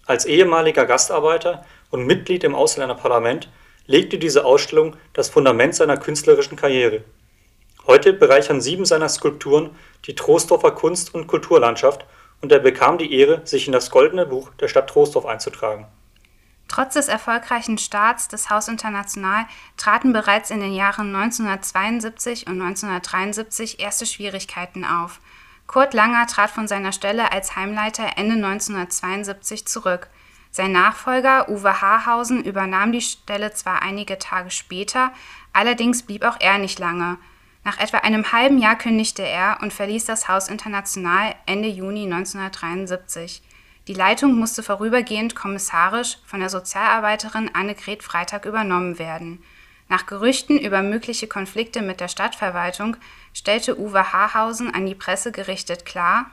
Als 0.05 0.25
ehemaliger 0.25 0.85
Gastarbeiter 0.85 1.65
und 1.89 2.05
Mitglied 2.05 2.43
im 2.43 2.55
Ausländerparlament 2.55 3.49
legte 3.85 4.17
diese 4.17 4.45
Ausstellung 4.45 4.95
das 5.13 5.29
Fundament 5.29 5.75
seiner 5.75 5.97
künstlerischen 5.97 6.55
Karriere. 6.55 7.03
Heute 7.87 8.13
bereichern 8.13 8.61
sieben 8.61 8.85
seiner 8.85 9.09
Skulpturen 9.09 9.75
die 10.05 10.15
Troisdorfer 10.15 10.71
Kunst 10.71 11.13
und 11.13 11.27
Kulturlandschaft 11.27 12.05
und 12.41 12.51
er 12.51 12.59
bekam 12.59 12.97
die 12.97 13.13
Ehre, 13.13 13.41
sich 13.45 13.67
in 13.67 13.73
das 13.73 13.91
Goldene 13.91 14.25
Buch 14.25 14.51
der 14.59 14.67
Stadt 14.67 14.89
Troisdorf 14.89 15.25
einzutragen. 15.25 15.85
Trotz 16.71 16.93
des 16.93 17.09
erfolgreichen 17.09 17.77
Starts 17.77 18.29
des 18.29 18.49
Haus 18.49 18.69
International 18.69 19.45
traten 19.75 20.13
bereits 20.13 20.51
in 20.51 20.61
den 20.61 20.73
Jahren 20.73 21.13
1972 21.13 22.47
und 22.47 22.61
1973 22.61 23.81
erste 23.81 24.05
Schwierigkeiten 24.05 24.85
auf. 24.85 25.19
Kurt 25.67 25.93
Langer 25.93 26.27
trat 26.27 26.49
von 26.49 26.69
seiner 26.69 26.93
Stelle 26.93 27.33
als 27.33 27.57
Heimleiter 27.57 28.11
Ende 28.15 28.35
1972 28.35 29.67
zurück. 29.67 30.07
Sein 30.49 30.71
Nachfolger 30.71 31.49
Uwe 31.49 31.81
Haarhausen 31.81 32.41
übernahm 32.41 32.93
die 32.93 33.01
Stelle 33.01 33.51
zwar 33.51 33.81
einige 33.81 34.17
Tage 34.17 34.49
später, 34.49 35.11
allerdings 35.51 36.03
blieb 36.03 36.23
auch 36.23 36.37
er 36.39 36.57
nicht 36.57 36.79
lange. 36.79 37.17
Nach 37.65 37.81
etwa 37.81 37.97
einem 37.97 38.31
halben 38.31 38.59
Jahr 38.59 38.77
kündigte 38.77 39.23
er 39.23 39.57
und 39.61 39.73
verließ 39.73 40.05
das 40.05 40.29
Haus 40.29 40.47
International 40.47 41.35
Ende 41.45 41.67
Juni 41.67 42.05
1973. 42.05 43.41
Die 43.91 43.97
Leitung 43.97 44.35
musste 44.35 44.63
vorübergehend 44.63 45.35
kommissarisch 45.35 46.17
von 46.25 46.39
der 46.39 46.47
Sozialarbeiterin 46.47 47.51
Annegret 47.53 48.03
Freitag 48.03 48.45
übernommen 48.45 48.99
werden. 48.99 49.43
Nach 49.89 50.05
Gerüchten 50.05 50.57
über 50.57 50.81
mögliche 50.81 51.27
Konflikte 51.27 51.81
mit 51.81 51.99
der 51.99 52.07
Stadtverwaltung 52.07 52.95
stellte 53.33 53.77
Uwe 53.77 54.13
Haarhausen 54.13 54.73
an 54.73 54.85
die 54.85 54.95
Presse 54.95 55.33
gerichtet 55.33 55.85
klar: 55.85 56.27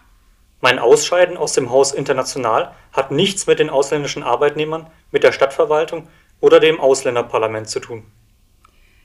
Mein 0.61 0.79
Ausscheiden 0.79 1.37
aus 1.37 1.53
dem 1.53 1.71
Haus 1.71 1.91
International 1.91 2.77
hat 2.93 3.11
nichts 3.11 3.49
mit 3.49 3.59
den 3.59 3.71
ausländischen 3.71 4.23
Arbeitnehmern, 4.23 4.87
mit 5.11 5.25
der 5.25 5.33
Stadtverwaltung 5.33 6.07
oder 6.38 6.61
dem 6.61 6.79
Ausländerparlament 6.79 7.69
zu 7.69 7.81
tun 7.81 8.05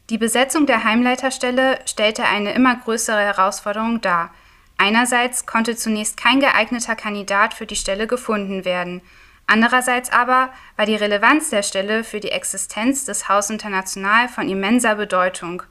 die 0.10 0.18
Besetzung 0.18 0.66
der 0.66 0.84
Heimleiterstelle 0.84 1.80
stellte 1.86 2.24
eine 2.26 2.54
immer 2.54 2.76
größere 2.76 3.20
Herausforderung 3.20 4.02
dar. 4.02 4.32
Einerseits 4.86 5.46
konnte 5.46 5.78
zunächst 5.78 6.18
kein 6.18 6.42
geeigneter 6.42 6.98
Kandidat 6.98 7.54
für 7.54 7.66
die 7.66 7.78
Stelle 7.78 8.06
gefunden 8.06 8.66
werden. 8.66 9.02
Andererseits 9.48 10.12
aber 10.12 10.50
war 10.76 10.86
die 10.86 10.98
Relevanz 10.98 11.50
der 11.50 11.64
Stelle 11.64 12.04
für 12.04 12.20
die 12.20 12.32
Existenz 12.32 13.06
des 13.06 13.30
Haus 13.30 13.50
International 13.50 14.28
von 14.28 14.50
immenser 14.50 14.96
Bedeutung. 14.96 15.64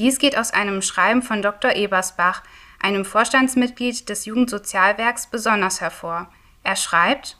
Dies 0.00 0.18
geht 0.18 0.36
aus 0.36 0.52
einem 0.52 0.82
Schreiben 0.82 1.22
von 1.22 1.42
Dr. 1.42 1.76
Ebersbach, 1.76 2.42
einem 2.82 3.04
Vorstandsmitglied 3.04 4.08
des 4.08 4.24
Jugendsozialwerks, 4.24 5.28
besonders 5.28 5.80
hervor. 5.80 6.28
Er 6.64 6.74
schreibt 6.74 7.36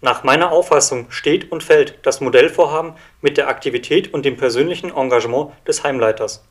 nach 0.00 0.24
meiner 0.24 0.52
Auffassung 0.52 1.10
steht 1.10 1.52
und 1.52 1.62
fällt 1.62 1.98
das 2.06 2.22
Modellvorhaben 2.22 2.94
mit 3.20 3.36
der 3.36 3.48
Aktivität 3.48 4.14
und 4.14 4.24
dem 4.24 4.38
persönlichen 4.38 4.90
Engagement 4.90 5.52
des 5.68 5.84
Heimleiters. 5.84 6.42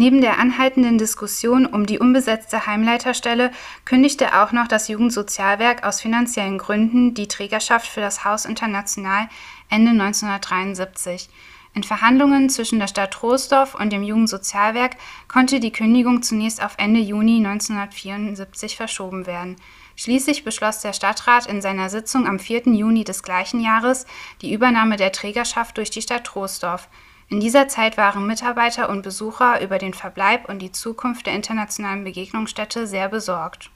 Neben 0.00 0.20
der 0.20 0.38
anhaltenden 0.38 0.96
Diskussion 0.96 1.66
um 1.66 1.84
die 1.84 1.98
unbesetzte 1.98 2.66
Heimleiterstelle 2.66 3.50
kündigte 3.84 4.40
auch 4.40 4.52
noch 4.52 4.68
das 4.68 4.86
Jugendsozialwerk 4.86 5.84
aus 5.84 6.00
finanziellen 6.00 6.58
Gründen 6.58 7.14
die 7.14 7.26
Trägerschaft 7.26 7.88
für 7.88 8.00
das 8.00 8.24
Haus 8.24 8.44
International 8.44 9.28
Ende 9.68 9.90
1973. 9.90 11.28
In 11.74 11.82
Verhandlungen 11.82 12.48
zwischen 12.48 12.78
der 12.78 12.86
Stadt 12.86 13.10
Troisdorf 13.10 13.74
und 13.74 13.92
dem 13.92 14.04
Jugendsozialwerk 14.04 14.94
konnte 15.26 15.58
die 15.58 15.72
Kündigung 15.72 16.22
zunächst 16.22 16.62
auf 16.62 16.76
Ende 16.78 17.00
Juni 17.00 17.44
1974 17.44 18.76
verschoben 18.76 19.26
werden. 19.26 19.56
Schließlich 19.96 20.44
beschloss 20.44 20.78
der 20.78 20.92
Stadtrat 20.92 21.46
in 21.46 21.60
seiner 21.60 21.90
Sitzung 21.90 22.28
am 22.28 22.38
4. 22.38 22.68
Juni 22.68 23.02
des 23.02 23.24
gleichen 23.24 23.58
Jahres 23.60 24.06
die 24.42 24.52
Übernahme 24.52 24.96
der 24.96 25.10
Trägerschaft 25.10 25.76
durch 25.76 25.90
die 25.90 26.02
Stadt 26.02 26.22
Troisdorf. 26.22 26.88
In 27.30 27.40
dieser 27.40 27.68
Zeit 27.68 27.98
waren 27.98 28.26
Mitarbeiter 28.26 28.88
und 28.88 29.02
Besucher 29.02 29.60
über 29.60 29.76
den 29.76 29.92
Verbleib 29.92 30.48
und 30.48 30.60
die 30.60 30.72
Zukunft 30.72 31.26
der 31.26 31.34
internationalen 31.34 32.02
Begegnungsstätte 32.02 32.86
sehr 32.86 33.10
besorgt. 33.10 33.68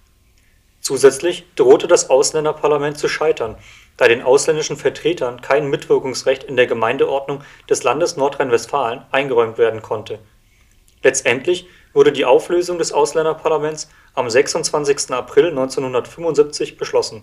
Zusätzlich 0.80 1.44
drohte 1.54 1.86
das 1.86 2.08
Ausländerparlament 2.08 2.96
zu 2.96 3.08
scheitern, 3.08 3.56
da 3.98 4.08
den 4.08 4.22
ausländischen 4.22 4.78
Vertretern 4.78 5.42
kein 5.42 5.68
Mitwirkungsrecht 5.68 6.44
in 6.44 6.56
der 6.56 6.66
Gemeindeordnung 6.66 7.42
des 7.68 7.82
Landes 7.82 8.16
Nordrhein-Westfalen 8.16 9.02
eingeräumt 9.10 9.58
werden 9.58 9.82
konnte. 9.82 10.18
Letztendlich 11.02 11.66
wurde 11.92 12.10
die 12.10 12.24
Auflösung 12.24 12.78
des 12.78 12.92
Ausländerparlaments 12.92 13.90
am 14.14 14.30
26. 14.30 15.10
April 15.10 15.50
1975 15.50 16.78
beschlossen. 16.78 17.22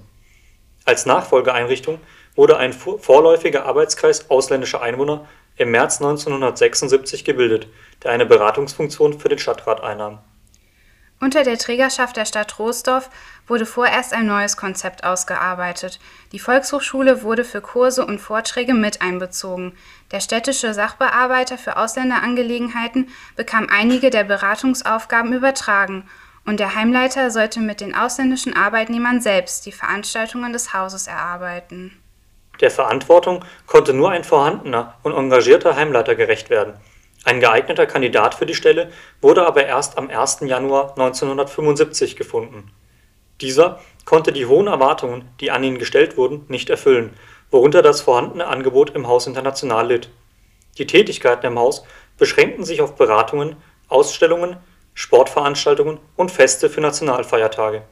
Als 0.86 1.08
Nachfolgeeinrichtung 1.08 2.00
wurde 2.36 2.58
ein 2.58 2.72
vorläufiger 2.72 3.66
Arbeitskreis 3.66 4.30
ausländischer 4.30 4.82
Einwohner 4.82 5.28
im 5.60 5.72
März 5.72 6.02
1976 6.02 7.24
gebildet, 7.24 7.68
der 8.04 8.12
eine 8.12 8.26
Beratungsfunktion 8.26 9.20
für 9.20 9.30
den 9.30 9.40
Stadtrat 9.40 9.84
einnahm 9.84 10.20
unter 11.22 11.44
der 11.44 11.58
Trägerschaft 11.58 12.16
der 12.16 12.26
Stadt 12.26 12.50
Troisdorf 12.50 13.10
wurde 13.46 13.66
vorerst 13.66 14.14
ein 14.14 14.26
neues 14.26 14.56
Konzept 14.56 15.04
ausgearbeitet. 15.04 16.00
Die 16.32 16.40
Volkshochschule 16.40 17.24
wurde 17.24 17.44
für 17.44 17.60
Kurse 17.60 18.06
und 18.06 18.20
Vorträge 18.20 18.74
mit 18.74 19.02
einbezogen. 19.02 19.74
Der 20.12 20.22
städtische 20.22 20.74
Sachbearbeiter 20.74 21.58
für 21.58 21.76
Ausländerangelegenheiten 21.76 23.10
bekam 23.36 23.68
einige 23.70 24.12
der 24.12 24.24
Beratungsaufgaben 24.24 25.34
übertragen 25.34 26.08
und 26.46 26.62
der 26.62 26.76
Heimleiter 26.76 27.32
sollte 27.32 27.60
mit 27.60 27.82
den 27.82 27.94
ausländischen 27.94 28.56
Arbeitnehmern 28.56 29.20
selbst 29.20 29.66
die 29.66 29.74
Veranstaltungen 29.74 30.54
des 30.54 30.74
Hauses 30.74 31.08
erarbeiten. 31.08 31.98
Der 32.62 32.72
Verantwortung 32.72 33.46
konnte 33.68 33.94
nur 33.94 34.12
ein 34.12 34.24
vorhandener 34.24 34.96
und 35.04 35.16
engagierter 35.16 35.76
Heimleiter 35.76 36.16
gerecht 36.16 36.50
werden 36.50 36.74
ein 37.26 37.42
geeigneter 37.42 37.86
Kandidat 37.86 38.36
für 38.36 38.46
die 38.46 38.56
Stelle 38.56 38.92
wurde 39.22 39.46
aber 39.46 39.66
erst 39.66 39.98
am 39.98 40.10
1. 40.10 40.40
Januar 40.42 40.92
1975 40.92 42.16
gefunden. 42.16 42.72
Dieser 43.42 43.80
konnte 44.06 44.32
die 44.32 44.46
hohen 44.46 44.68
Erwartungen, 44.68 45.30
die 45.40 45.52
an 45.52 45.64
ihn 45.64 45.80
gestellt 45.80 46.16
wurden, 46.16 46.46
nicht 46.48 46.70
erfüllen, 46.70 47.14
worunter 47.52 47.82
das 47.82 48.02
vorhandene 48.02 48.48
Angebot 48.48 48.96
im 48.96 49.08
Haus 49.08 49.28
International 49.28 49.88
litt. 49.88 50.10
Die 50.78 50.88
Tätigkeiten 50.88 51.46
im 51.46 51.60
Haus 51.60 51.84
beschränkten 52.18 52.64
sich 52.64 52.82
auf 52.82 52.96
Beratungen, 52.96 53.58
Ausstellungen, 53.90 54.58
Sportveranstaltungen 54.94 56.00
und 56.16 56.32
Feste 56.32 56.70
für 56.70 56.82
Nationalfeiertage. 56.82 57.84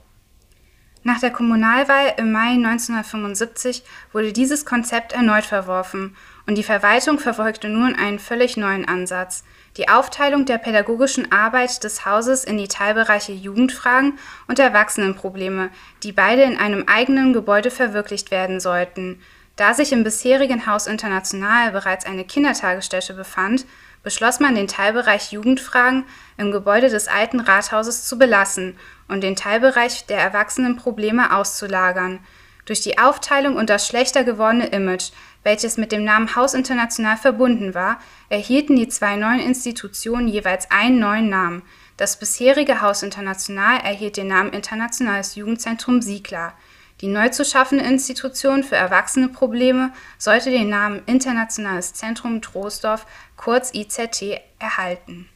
Nach 1.07 1.21
der 1.21 1.31
Kommunalwahl 1.31 2.15
im 2.17 2.33
Mai 2.33 2.49
1975 2.49 3.81
wurde 4.11 4.33
dieses 4.33 4.65
Konzept 4.65 5.13
erneut 5.13 5.45
verworfen 5.45 6.17
und 6.45 6.57
die 6.57 6.63
Verwaltung 6.63 7.17
verfolgte 7.17 7.69
nun 7.69 7.95
einen 7.95 8.19
völlig 8.19 8.57
neuen 8.57 8.85
Ansatz: 8.85 9.45
die 9.77 9.87
Aufteilung 9.87 10.43
der 10.43 10.57
pädagogischen 10.57 11.31
Arbeit 11.31 11.81
des 11.85 12.05
Hauses 12.05 12.43
in 12.43 12.57
die 12.57 12.67
Teilbereiche 12.67 13.31
Jugendfragen 13.31 14.19
und 14.49 14.59
Erwachsenenprobleme, 14.59 15.69
die 16.03 16.11
beide 16.11 16.43
in 16.43 16.57
einem 16.57 16.83
eigenen 16.87 17.31
Gebäude 17.31 17.71
verwirklicht 17.71 18.29
werden 18.29 18.59
sollten. 18.59 19.21
Da 19.55 19.73
sich 19.73 19.93
im 19.93 20.03
bisherigen 20.03 20.67
Haus 20.67 20.87
International 20.87 21.71
bereits 21.71 22.05
eine 22.05 22.25
Kindertagesstätte 22.25 23.13
befand, 23.13 23.65
beschloss 24.07 24.39
man 24.39 24.55
den 24.55 24.69
Teilbereich 24.69 25.33
Jugendfragen 25.33 26.05
im 26.37 26.53
Gebäude 26.53 26.87
des 26.87 27.09
alten 27.09 27.41
Rathauses 27.41 28.05
zu 28.05 28.17
belassen 28.17 28.79
und 29.09 29.19
den 29.19 29.35
Teilbereich 29.35 30.05
der 30.05 30.19
Erwachsenenprobleme 30.19 31.35
auszulagern. 31.35 32.19
Durch 32.63 32.79
die 32.79 32.99
Aufteilung 32.99 33.57
und 33.57 33.69
das 33.69 33.85
schlechter 33.85 34.23
gewordene 34.23 34.67
Image 34.67 35.11
welches 35.43 35.75
mit 35.75 35.91
dem 35.91 36.05
Namen 36.05 36.37
Haus 36.37 36.53
International 36.53 37.17
verbunden 37.17 37.73
war, 37.73 37.99
erhielten 38.29 38.77
die 38.77 38.87
zwei 38.87 39.17
neuen 39.17 39.41
Institutionen 39.41 40.29
jeweils 40.29 40.71
einen 40.71 40.99
neuen 40.99 41.29
Namen. 41.29 41.63
Das 41.97 42.17
bisherige 42.17 42.81
Haus 42.81 43.03
International 43.03 43.79
erhielt 43.79 44.15
den 44.15 44.27
Namen 44.27 44.53
Internationales 44.53 45.35
Jugendzentrum 45.35 46.01
Siegler. 46.01 46.53
Die 47.01 47.07
neu 47.07 47.29
zu 47.29 47.45
schaffende 47.45 47.85
Institution 47.85 48.63
für 48.63 48.75
Erwachseneprobleme 48.75 49.91
sollte 50.17 50.49
den 50.49 50.69
Namen 50.69 51.03
Internationales 51.05 51.93
Zentrum 51.93 52.41
Troisdorf, 52.41 53.05
kurz 53.35 53.71
IZT, 53.73 54.41
erhalten. 54.57 55.29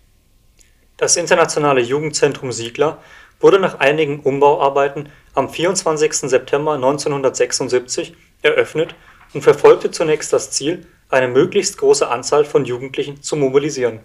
Das 0.98 1.18
Internationale 1.18 1.82
Jugendzentrum 1.82 2.52
Siegler 2.52 2.98
wurde 3.40 3.60
nach 3.60 3.80
einigen 3.80 4.20
Umbauarbeiten 4.22 5.10
am 5.36 5.50
24. 5.50 6.14
September 6.14 6.74
1976 6.74 8.16
eröffnet 8.42 8.96
und 9.34 9.42
verfolgte 9.42 9.92
zunächst 9.92 10.34
das 10.34 10.52
Ziel, 10.52 10.88
eine 11.10 11.28
möglichst 11.28 11.78
große 11.78 12.10
Anzahl 12.10 12.46
von 12.46 12.66
Jugendlichen 12.66 13.22
zu 13.22 13.36
mobilisieren. 13.36 14.00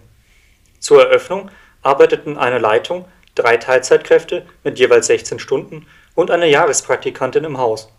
Zur 0.79 1.03
Eröffnung 1.03 1.49
arbeiteten 1.81 2.37
eine 2.37 2.59
Leitung, 2.59 3.05
drei 3.33 3.57
Teilzeitkräfte 3.57 4.45
mit 4.63 4.77
jeweils 4.77 5.07
16 5.07 5.39
Stunden 5.39 5.87
und 6.17 6.31
eine 6.31 6.49
Jahrespraktikantin 6.49 7.43
im 7.43 7.59
Haus. 7.59 7.89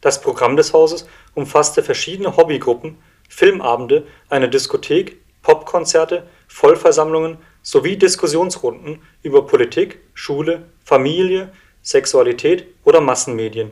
Das 0.00 0.20
Programm 0.20 0.56
des 0.56 0.72
Hauses 0.72 1.06
umfasste 1.34 1.84
verschiedene 1.84 2.36
Hobbygruppen, 2.36 2.98
Filmabende, 3.28 4.04
eine 4.28 4.48
Diskothek, 4.48 5.18
Popkonzerte, 5.42 6.26
Vollversammlungen 6.48 7.38
sowie 7.62 7.96
Diskussionsrunden 7.96 9.00
über 9.22 9.46
Politik, 9.46 10.00
Schule, 10.12 10.64
Familie, 10.84 11.52
Sexualität 11.82 12.66
oder 12.82 13.00
Massenmedien. 13.00 13.70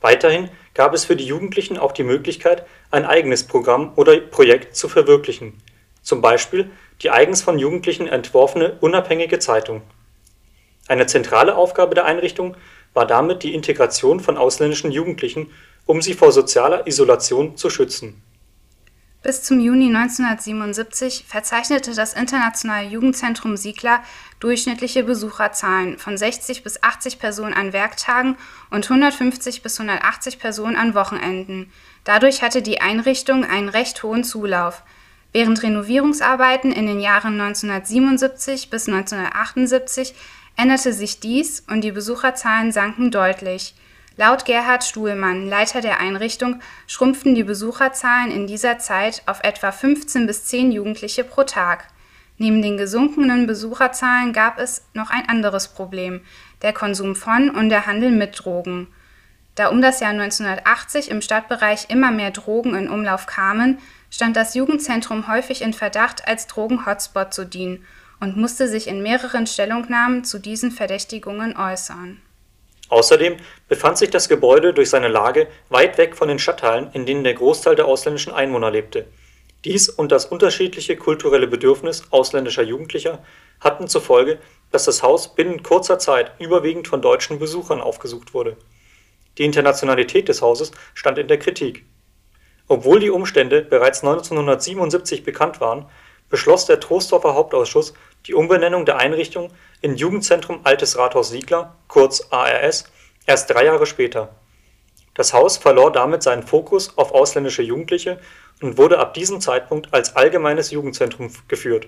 Weiterhin 0.00 0.48
gab 0.72 0.94
es 0.94 1.04
für 1.04 1.14
die 1.14 1.26
Jugendlichen 1.26 1.76
auch 1.76 1.92
die 1.92 2.04
Möglichkeit, 2.04 2.64
ein 2.90 3.04
eigenes 3.04 3.46
Programm 3.46 3.92
oder 3.96 4.18
Projekt 4.18 4.76
zu 4.76 4.88
verwirklichen, 4.88 5.60
zum 6.00 6.22
Beispiel 6.22 6.70
die 7.02 7.10
eigens 7.10 7.42
von 7.42 7.58
Jugendlichen 7.58 8.08
entworfene 8.08 8.78
unabhängige 8.80 9.40
Zeitung. 9.40 9.82
Eine 10.88 11.06
zentrale 11.06 11.54
Aufgabe 11.56 11.94
der 11.94 12.06
Einrichtung 12.06 12.56
war 12.94 13.06
damit 13.06 13.42
die 13.42 13.54
Integration 13.54 14.20
von 14.20 14.38
ausländischen 14.38 14.90
Jugendlichen, 14.90 15.50
um 15.84 16.00
sie 16.00 16.14
vor 16.14 16.32
sozialer 16.32 16.86
Isolation 16.86 17.56
zu 17.56 17.68
schützen 17.68 18.22
bis 19.24 19.42
zum 19.42 19.58
Juni 19.58 19.86
1977 19.86 21.24
verzeichnete 21.26 21.94
das 21.94 22.12
Internationale 22.12 22.86
Jugendzentrum 22.86 23.56
Siegler 23.56 24.02
durchschnittliche 24.38 25.02
Besucherzahlen 25.02 25.98
von 25.98 26.18
60 26.18 26.62
bis 26.62 26.82
80 26.82 27.18
Personen 27.18 27.54
an 27.54 27.72
Werktagen 27.72 28.36
und 28.70 28.84
150 28.84 29.62
bis 29.62 29.80
180 29.80 30.38
Personen 30.38 30.76
an 30.76 30.94
Wochenenden. 30.94 31.72
Dadurch 32.04 32.42
hatte 32.42 32.60
die 32.60 32.82
Einrichtung 32.82 33.46
einen 33.46 33.70
recht 33.70 34.02
hohen 34.02 34.24
Zulauf. 34.24 34.82
Während 35.32 35.62
Renovierungsarbeiten 35.62 36.70
in 36.70 36.86
den 36.86 37.00
Jahren 37.00 37.40
1977 37.40 38.68
bis 38.68 38.88
1978 38.88 40.14
änderte 40.56 40.92
sich 40.92 41.20
dies 41.20 41.64
und 41.68 41.82
die 41.82 41.92
Besucherzahlen 41.92 42.72
sanken 42.72 43.10
deutlich 43.10 43.74
Laut 44.16 44.44
Gerhard 44.44 44.84
Stuhlmann, 44.84 45.48
Leiter 45.48 45.80
der 45.80 45.98
Einrichtung, 45.98 46.60
schrumpften 46.86 47.34
die 47.34 47.42
Besucherzahlen 47.42 48.30
in 48.30 48.46
dieser 48.46 48.78
Zeit 48.78 49.22
auf 49.26 49.40
etwa 49.42 49.72
15 49.72 50.28
bis 50.28 50.44
10 50.44 50.70
Jugendliche 50.70 51.24
pro 51.24 51.42
Tag. 51.42 51.88
Neben 52.38 52.62
den 52.62 52.76
gesunkenen 52.76 53.48
Besucherzahlen 53.48 54.32
gab 54.32 54.60
es 54.60 54.84
noch 54.94 55.10
ein 55.10 55.28
anderes 55.28 55.66
Problem, 55.66 56.20
der 56.62 56.72
Konsum 56.72 57.16
von 57.16 57.50
und 57.50 57.70
der 57.70 57.86
Handel 57.86 58.12
mit 58.12 58.44
Drogen. 58.44 58.86
Da 59.56 59.68
um 59.68 59.82
das 59.82 59.98
Jahr 59.98 60.10
1980 60.10 61.10
im 61.10 61.20
Stadtbereich 61.20 61.90
immer 61.90 62.12
mehr 62.12 62.30
Drogen 62.30 62.76
in 62.76 62.88
Umlauf 62.88 63.26
kamen, 63.26 63.78
stand 64.10 64.36
das 64.36 64.54
Jugendzentrum 64.54 65.26
häufig 65.26 65.60
in 65.60 65.72
Verdacht, 65.72 66.28
als 66.28 66.46
Drogen-Hotspot 66.46 67.34
zu 67.34 67.44
dienen 67.44 67.84
und 68.20 68.36
musste 68.36 68.68
sich 68.68 68.86
in 68.86 69.02
mehreren 69.02 69.46
Stellungnahmen 69.46 70.24
zu 70.24 70.38
diesen 70.38 70.70
Verdächtigungen 70.70 71.56
äußern 71.56 72.20
Außerdem 72.88 73.38
befand 73.68 73.98
sich 73.98 74.10
das 74.10 74.28
Gebäude 74.28 74.74
durch 74.74 74.90
seine 74.90 75.08
Lage 75.08 75.48
weit 75.68 75.96
weg 75.98 76.16
von 76.16 76.28
den 76.28 76.38
Stadtteilen, 76.38 76.90
in 76.92 77.06
denen 77.06 77.24
der 77.24 77.34
Großteil 77.34 77.76
der 77.76 77.86
ausländischen 77.86 78.32
Einwohner 78.32 78.70
lebte. 78.70 79.06
Dies 79.64 79.88
und 79.88 80.12
das 80.12 80.26
unterschiedliche 80.26 80.96
kulturelle 80.96 81.46
Bedürfnis 81.46 82.04
ausländischer 82.10 82.62
Jugendlicher 82.62 83.24
hatten 83.60 83.88
zur 83.88 84.02
Folge, 84.02 84.38
dass 84.70 84.84
das 84.84 85.02
Haus 85.02 85.34
binnen 85.34 85.62
kurzer 85.62 85.98
Zeit 85.98 86.32
überwiegend 86.38 86.86
von 86.86 87.00
deutschen 87.00 87.38
Besuchern 87.38 87.80
aufgesucht 87.80 88.34
wurde. 88.34 88.58
Die 89.38 89.44
Internationalität 89.44 90.28
des 90.28 90.42
Hauses 90.42 90.70
stand 90.92 91.16
in 91.18 91.28
der 91.28 91.38
Kritik. 91.38 91.86
Obwohl 92.68 93.00
die 93.00 93.10
Umstände 93.10 93.62
bereits 93.62 94.02
1977 94.02 95.24
bekannt 95.24 95.60
waren, 95.60 95.86
beschloss 96.34 96.66
der 96.66 96.80
Troisdorfer 96.80 97.32
Hauptausschuss 97.34 97.94
die 98.26 98.34
Umbenennung 98.34 98.84
der 98.84 98.96
Einrichtung 98.96 99.52
in 99.82 99.94
Jugendzentrum 99.94 100.62
Altes 100.64 100.98
Rathaus 100.98 101.28
Siegler 101.28 101.76
kurz 101.86 102.26
ARS 102.30 102.90
erst 103.24 103.50
drei 103.50 103.66
Jahre 103.66 103.86
später. 103.86 104.34
Das 105.14 105.32
Haus 105.32 105.58
verlor 105.58 105.92
damit 105.92 106.24
seinen 106.24 106.42
Fokus 106.42 106.98
auf 106.98 107.12
ausländische 107.12 107.62
Jugendliche 107.62 108.18
und 108.60 108.78
wurde 108.78 108.98
ab 108.98 109.14
diesem 109.14 109.40
Zeitpunkt 109.40 109.94
als 109.94 110.16
allgemeines 110.16 110.72
Jugendzentrum 110.72 111.30
geführt. 111.46 111.86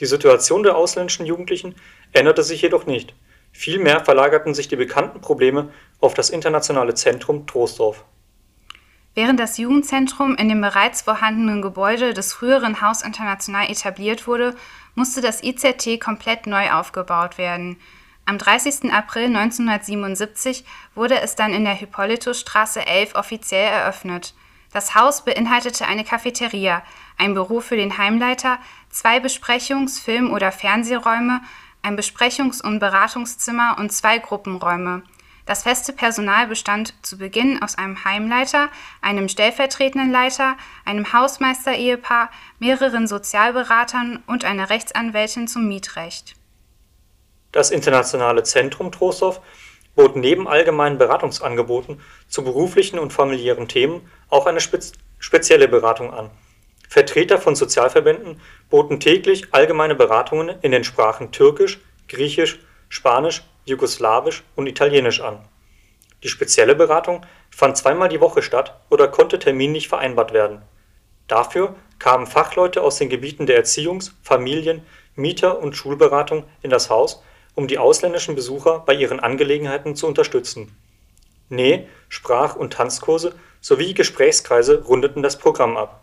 Die 0.00 0.06
Situation 0.06 0.64
der 0.64 0.76
ausländischen 0.76 1.24
Jugendlichen 1.24 1.76
änderte 2.12 2.42
sich 2.42 2.60
jedoch 2.60 2.84
nicht, 2.84 3.14
vielmehr 3.52 4.04
verlagerten 4.04 4.54
sich 4.54 4.66
die 4.66 4.74
bekannten 4.74 5.20
Probleme 5.20 5.68
auf 6.00 6.14
das 6.14 6.30
internationale 6.30 6.94
Zentrum 6.94 7.46
Troisdorf 7.46 8.04
Während 9.14 9.40
das 9.40 9.58
Jugendzentrum 9.58 10.36
in 10.36 10.48
dem 10.48 10.60
bereits 10.60 11.02
vorhandenen 11.02 11.62
Gebäude 11.62 12.14
des 12.14 12.32
früheren 12.32 12.80
Haus 12.80 13.02
International 13.02 13.70
etabliert 13.70 14.26
wurde, 14.26 14.54
musste 14.94 15.20
das 15.20 15.42
IZT 15.42 16.00
komplett 16.00 16.46
neu 16.46 16.70
aufgebaut 16.70 17.38
werden. 17.38 17.78
Am 18.26 18.36
30. 18.36 18.92
April 18.92 19.34
1977 19.34 20.64
wurde 20.94 21.20
es 21.20 21.34
dann 21.34 21.52
in 21.54 21.64
der 21.64 21.74
Hippolytusstraße 21.74 22.86
11 22.86 23.14
offiziell 23.14 23.72
eröffnet. 23.72 24.34
Das 24.70 24.94
Haus 24.94 25.24
beinhaltete 25.24 25.86
eine 25.86 26.04
Cafeteria, 26.04 26.82
ein 27.16 27.32
Büro 27.32 27.60
für 27.60 27.76
den 27.76 27.96
Heimleiter, 27.96 28.58
zwei 28.90 29.18
Besprechungs-, 29.18 29.98
Film- 29.98 30.30
oder 30.30 30.52
Fernsehräume, 30.52 31.40
ein 31.82 31.98
Besprechungs- 31.98 32.62
und 32.62 32.80
Beratungszimmer 32.80 33.76
und 33.78 33.92
zwei 33.92 34.18
Gruppenräume. 34.18 35.02
Das 35.48 35.62
feste 35.62 35.94
Personal 35.94 36.46
bestand 36.46 36.92
zu 37.00 37.16
Beginn 37.16 37.62
aus 37.62 37.78
einem 37.78 38.04
Heimleiter, 38.04 38.68
einem 39.00 39.30
stellvertretenden 39.30 40.12
Leiter, 40.12 40.58
einem 40.84 41.10
Hausmeister-Ehepaar, 41.10 42.30
mehreren 42.58 43.06
Sozialberatern 43.06 44.22
und 44.26 44.44
einer 44.44 44.68
Rechtsanwältin 44.68 45.48
zum 45.48 45.66
Mietrecht. 45.66 46.34
Das 47.50 47.70
Internationale 47.70 48.42
Zentrum 48.42 48.92
Trostorf 48.92 49.40
bot 49.94 50.16
neben 50.16 50.46
allgemeinen 50.46 50.98
Beratungsangeboten 50.98 52.02
zu 52.28 52.44
beruflichen 52.44 52.98
und 52.98 53.14
familiären 53.14 53.68
Themen 53.68 54.06
auch 54.28 54.44
eine 54.44 54.60
spezielle 55.18 55.66
Beratung 55.66 56.12
an. 56.12 56.28
Vertreter 56.90 57.38
von 57.38 57.56
Sozialverbänden 57.56 58.38
boten 58.68 59.00
täglich 59.00 59.46
allgemeine 59.52 59.94
Beratungen 59.94 60.58
in 60.60 60.72
den 60.72 60.84
Sprachen 60.84 61.32
Türkisch, 61.32 61.80
Griechisch, 62.06 62.58
Spanisch, 62.90 63.44
Jugoslawisch 63.68 64.42
und 64.56 64.66
Italienisch 64.66 65.20
an. 65.20 65.38
Die 66.22 66.28
spezielle 66.28 66.74
Beratung 66.74 67.24
fand 67.50 67.76
zweimal 67.76 68.08
die 68.08 68.20
Woche 68.20 68.42
statt 68.42 68.80
oder 68.90 69.08
konnte 69.08 69.38
terminlich 69.38 69.88
vereinbart 69.88 70.32
werden. 70.32 70.62
Dafür 71.28 71.76
kamen 71.98 72.26
Fachleute 72.26 72.82
aus 72.82 72.96
den 72.96 73.08
Gebieten 73.08 73.46
der 73.46 73.56
Erziehungs 73.56 74.14
Familien 74.22 74.82
Mieter 75.14 75.60
und 75.60 75.76
Schulberatung 75.76 76.44
in 76.62 76.70
das 76.70 76.90
Haus 76.90 77.22
um 77.54 77.66
die 77.66 77.78
ausländischen 77.78 78.36
Besucher 78.36 78.84
bei 78.86 78.94
ihren 78.94 79.18
Angelegenheiten 79.18 79.96
zu 79.96 80.06
unterstützen. 80.06 80.76
Näh 81.48 81.88
Sprach 82.08 82.54
und 82.54 82.72
Tanzkurse 82.72 83.34
sowie 83.60 83.94
Gesprächskreise 83.94 84.84
rundeten 84.84 85.24
das 85.24 85.38
Programm 85.38 85.76
ab. 85.76 86.00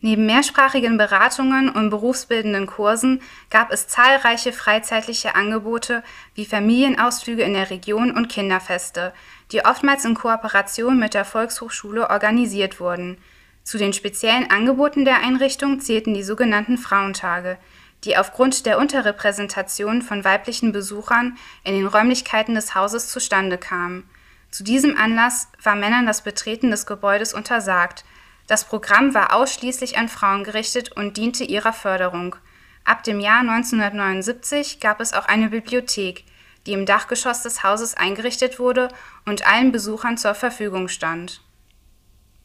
Neben 0.00 0.24
mehrsprachigen 0.24 0.96
Beratungen 0.96 1.68
und 1.68 1.90
berufsbildenden 1.90 2.66
Kursen 2.66 3.20
gab 3.50 3.70
es 3.70 3.86
zahlreiche 3.86 4.52
freizeitliche 4.52 5.34
Angebote 5.34 6.02
wie 6.34 6.46
Familienausflüge 6.46 7.42
in 7.42 7.52
der 7.52 7.70
Region 7.70 8.10
und 8.10 8.28
Kinderfeste, 8.28 9.12
die 9.52 9.64
oftmals 9.64 10.04
in 10.04 10.14
Kooperation 10.14 10.98
mit 10.98 11.12
der 11.12 11.26
Volkshochschule 11.26 12.08
organisiert 12.08 12.80
wurden. 12.80 13.18
Zu 13.62 13.76
den 13.76 13.92
speziellen 13.92 14.50
Angeboten 14.50 15.04
der 15.04 15.18
Einrichtung 15.22 15.80
zählten 15.80 16.14
die 16.14 16.22
sogenannten 16.22 16.78
Frauentage 16.78 17.58
die 18.04 18.16
aufgrund 18.16 18.66
der 18.66 18.78
Unterrepräsentation 18.78 20.02
von 20.02 20.24
weiblichen 20.24 20.72
Besuchern 20.72 21.36
in 21.64 21.74
den 21.74 21.86
Räumlichkeiten 21.86 22.54
des 22.54 22.74
Hauses 22.74 23.08
zustande 23.08 23.58
kamen. 23.58 24.08
Zu 24.50 24.64
diesem 24.64 24.96
Anlass 24.96 25.48
war 25.62 25.76
Männern 25.76 26.06
das 26.06 26.22
Betreten 26.22 26.70
des 26.70 26.86
Gebäudes 26.86 27.34
untersagt. 27.34 28.04
Das 28.50 28.64
Programm 28.64 29.14
war 29.14 29.32
ausschließlich 29.32 29.96
an 29.96 30.08
Frauen 30.08 30.42
gerichtet 30.42 30.90
und 30.96 31.16
diente 31.16 31.44
ihrer 31.44 31.72
Förderung. 31.72 32.34
Ab 32.84 33.04
dem 33.04 33.20
Jahr 33.20 33.42
1979 33.42 34.80
gab 34.80 35.00
es 35.00 35.12
auch 35.12 35.26
eine 35.26 35.50
Bibliothek, 35.50 36.24
die 36.66 36.72
im 36.72 36.84
Dachgeschoss 36.84 37.44
des 37.44 37.62
Hauses 37.62 37.96
eingerichtet 37.96 38.58
wurde 38.58 38.88
und 39.24 39.46
allen 39.46 39.70
Besuchern 39.70 40.18
zur 40.18 40.34
Verfügung 40.34 40.88
stand. 40.88 41.42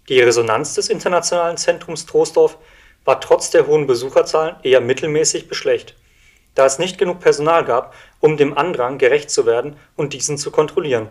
Die 0.07 0.19
Resonanz 0.19 0.75
des 0.75 0.89
Internationalen 0.89 1.57
Zentrums 1.57 2.05
Troisdorf 2.05 2.59
war 3.03 3.19
trotz 3.19 3.49
der 3.49 3.65
hohen 3.65 3.87
Besucherzahlen 3.87 4.57
eher 4.61 4.81
mittelmäßig 4.81 5.47
bis 5.47 5.57
schlecht, 5.57 5.95
da 6.53 6.67
es 6.67 6.77
nicht 6.77 6.99
genug 6.99 7.19
Personal 7.19 7.65
gab, 7.65 7.95
um 8.19 8.37
dem 8.37 8.55
Andrang 8.55 8.99
gerecht 8.99 9.31
zu 9.31 9.47
werden 9.47 9.75
und 9.95 10.13
diesen 10.13 10.37
zu 10.37 10.51
kontrollieren. 10.51 11.09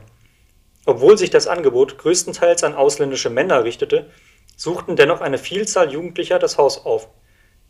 Obwohl 0.86 1.18
sich 1.18 1.30
das 1.30 1.48
Angebot 1.48 1.98
größtenteils 1.98 2.62
an 2.62 2.76
ausländische 2.76 3.30
Männer 3.30 3.64
richtete, 3.64 4.08
suchten 4.56 4.96
dennoch 4.96 5.20
eine 5.20 5.38
Vielzahl 5.38 5.92
Jugendlicher 5.92 6.38
das 6.38 6.58
Haus 6.58 6.84
auf. 6.84 7.08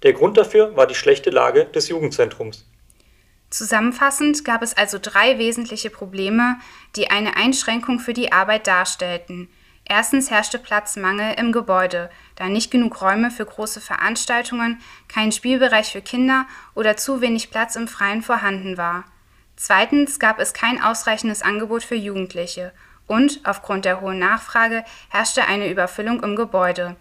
Der 0.03 0.13
Grund 0.13 0.37
dafür 0.37 0.77
war 0.77 0.87
die 0.87 0.95
schlechte 0.95 1.31
Lage 1.31 1.65
des 1.67 1.89
Jugendzentrums. 1.89 2.67
Zusammenfassend 3.51 4.45
gab 4.45 4.63
es 4.63 4.77
also 4.77 4.99
drei 5.01 5.39
wesentliche 5.39 5.91
Probleme, 5.91 6.57
die 6.97 7.11
eine 7.11 7.37
Einschränkung 7.37 8.01
für 8.01 8.13
die 8.13 8.33
Arbeit 8.33 8.67
darstellten 8.67 9.49
Erstens 9.87 10.31
herrschte 10.31 10.59
Platzmangel 10.59 11.35
im 11.39 11.53
Gebäude, 11.53 12.09
da 12.37 12.49
nicht 12.49 12.71
genug 12.71 13.03
Räume 13.03 13.31
für 13.31 13.45
große 13.45 13.83
Veranstaltungen, 13.83 14.81
kein 15.09 15.31
Spielbereich 15.31 15.93
für 15.93 16.01
Kinder 16.01 16.47
oder 16.75 16.97
zu 16.97 17.21
wenig 17.21 17.51
Platz 17.51 17.77
im 17.77 17.87
Freien 17.87 18.23
vorhanden 18.23 18.79
war. 18.79 19.05
Zweitens 19.57 20.19
gab 20.19 20.41
es 20.41 20.55
kein 20.55 20.83
ausreichendes 20.83 21.43
Angebot 21.43 21.83
für 21.83 21.95
Jugendliche 21.95 22.73
und 23.07 23.41
aufgrund 23.45 23.85
der 23.85 24.01
hohen 24.01 24.19
Nachfrage 24.19 24.85
herrschte 25.11 25.45
eine 25.45 25.71
Überfüllung 25.71 26.23
im 26.23 26.37
Gebäude. 26.37 26.97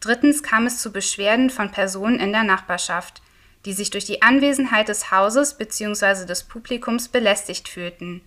Drittens 0.00 0.42
kam 0.42 0.66
es 0.66 0.82
zu 0.82 0.92
Beschwerden 0.92 1.50
von 1.50 1.70
Personen 1.70 2.20
in 2.20 2.32
der 2.32 2.44
Nachbarschaft, 2.44 3.22
die 3.64 3.72
sich 3.72 3.90
durch 3.90 4.04
die 4.04 4.22
Anwesenheit 4.22 4.88
des 4.88 5.10
Hauses 5.10 5.54
bzw. 5.54 6.26
des 6.26 6.44
Publikums 6.44 7.08
belästigt 7.08 7.68
fühlten. 7.68 8.20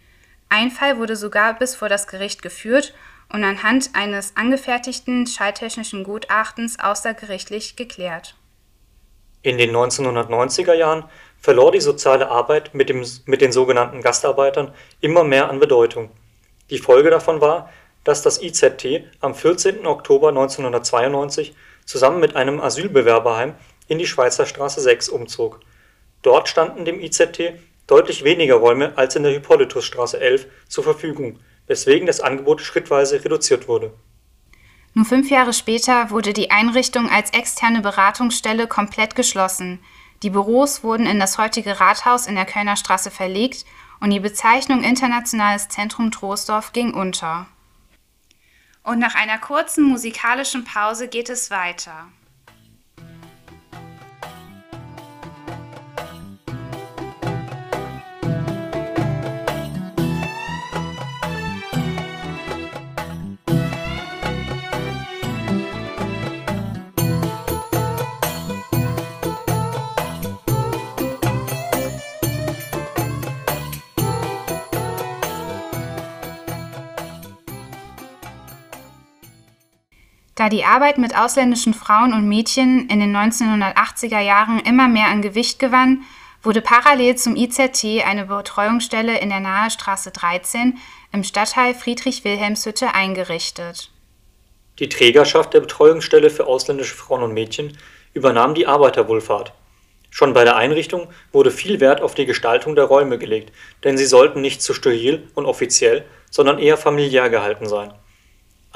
Ein 0.49 0.71
Fall 0.71 0.97
wurde 0.97 1.15
sogar 1.15 1.53
bis 1.59 1.75
vor 1.75 1.89
das 1.89 2.07
Gericht 2.07 2.41
geführt 2.41 2.93
und 3.31 3.43
anhand 3.43 3.91
eines 3.93 4.35
angefertigten 4.35 5.27
schalltechnischen 5.27 6.03
Gutachtens 6.03 6.79
außergerichtlich 6.79 7.75
geklärt. 7.75 8.35
In 9.41 9.57
den 9.57 9.75
1990er 9.75 10.73
Jahren 10.73 11.03
verlor 11.39 11.71
die 11.71 11.81
soziale 11.81 12.29
Arbeit 12.29 12.73
mit, 12.73 12.89
dem, 12.89 13.05
mit 13.25 13.41
den 13.41 13.51
sogenannten 13.51 14.01
Gastarbeitern 14.01 14.73
immer 15.01 15.23
mehr 15.23 15.49
an 15.49 15.59
Bedeutung. 15.59 16.09
Die 16.69 16.79
Folge 16.79 17.09
davon 17.09 17.41
war, 17.41 17.69
dass 18.03 18.21
das 18.21 18.41
IZT 18.41 19.03
am 19.19 19.35
14. 19.35 19.85
Oktober 19.85 20.29
1992 20.29 21.55
zusammen 21.85 22.19
mit 22.19 22.35
einem 22.35 22.59
Asylbewerberheim 22.61 23.55
in 23.87 23.97
die 23.97 24.07
Schweizerstraße 24.07 24.81
6 24.81 25.09
umzog. 25.09 25.59
Dort 26.21 26.49
standen 26.49 26.85
dem 26.85 26.99
IZT 26.99 27.53
deutlich 27.85 28.23
weniger 28.23 28.55
Räume 28.55 28.93
als 28.97 29.15
in 29.15 29.23
der 29.23 29.31
Hippolytusstraße 29.31 30.19
11 30.19 30.47
zur 30.67 30.83
Verfügung 30.83 31.39
weswegen 31.67 32.07
das 32.07 32.21
Angebot 32.21 32.61
schrittweise 32.61 33.23
reduziert 33.23 33.67
wurde. 33.67 33.93
Nur 34.93 35.05
fünf 35.05 35.29
Jahre 35.29 35.53
später 35.53 36.09
wurde 36.09 36.33
die 36.33 36.49
Einrichtung 36.49 37.09
als 37.09 37.31
externe 37.31 37.81
Beratungsstelle 37.81 38.67
komplett 38.67 39.15
geschlossen. 39.15 39.79
Die 40.23 40.31
Büros 40.31 40.83
wurden 40.83 41.05
in 41.05 41.19
das 41.19 41.37
heutige 41.37 41.79
Rathaus 41.79 42.25
in 42.25 42.35
der 42.35 42.45
Kölner 42.45 42.75
Straße 42.75 43.11
verlegt 43.11 43.65
und 43.99 44.09
die 44.11 44.19
Bezeichnung 44.19 44.83
Internationales 44.83 45.69
Zentrum 45.69 46.11
Troisdorf 46.11 46.73
ging 46.73 46.93
unter. 46.93 47.47
Und 48.83 48.99
nach 48.99 49.15
einer 49.15 49.37
kurzen 49.37 49.83
musikalischen 49.83 50.63
Pause 50.63 51.07
geht 51.07 51.29
es 51.29 51.51
weiter. 51.51 52.07
Da 80.37 80.49
die 80.49 80.65
Arbeit 80.65 80.99
mit 80.99 81.17
ausländischen 81.17 81.73
Frauen 81.73 82.13
und 82.13 82.29
Mädchen 82.29 82.87
in 82.89 82.99
den 82.99 83.11
1980er 83.15 84.19
Jahren 84.19 84.59
immer 84.59 84.87
mehr 84.87 85.07
an 85.07 85.23
Gewicht 85.23 85.57
gewann, 85.57 86.03
wurde 86.43 86.61
parallel 86.61 87.15
zum 87.15 87.35
IZT 87.35 88.05
eine 88.05 88.25
Betreuungsstelle 88.25 89.17
in 89.17 89.29
der 89.29 89.39
Nahe 89.39 89.71
Straße 89.71 90.11
13 90.11 90.77
im 91.11 91.23
Stadtteil 91.23 91.73
Friedrich-Wilhelmshütte 91.73 92.93
eingerichtet. 92.93 93.89
Die 94.77 94.89
Trägerschaft 94.89 95.55
der 95.55 95.61
Betreuungsstelle 95.61 96.29
für 96.29 96.45
ausländische 96.45 96.93
Frauen 96.93 97.23
und 97.23 97.33
Mädchen 97.33 97.75
übernahm 98.13 98.53
die 98.53 98.67
Arbeiterwohlfahrt. 98.67 99.53
Schon 100.11 100.33
bei 100.33 100.43
der 100.43 100.55
Einrichtung 100.55 101.07
wurde 101.31 101.49
viel 101.49 101.79
Wert 101.79 101.99
auf 101.99 102.13
die 102.13 102.27
Gestaltung 102.27 102.75
der 102.75 102.85
Räume 102.85 103.17
gelegt, 103.17 103.51
denn 103.83 103.97
sie 103.97 104.05
sollten 104.05 104.41
nicht 104.41 104.61
zu 104.61 104.75
steril 104.75 105.27
und 105.33 105.47
offiziell, 105.47 106.05
sondern 106.29 106.59
eher 106.59 106.77
familiär 106.77 107.31
gehalten 107.31 107.67
sein 107.67 107.91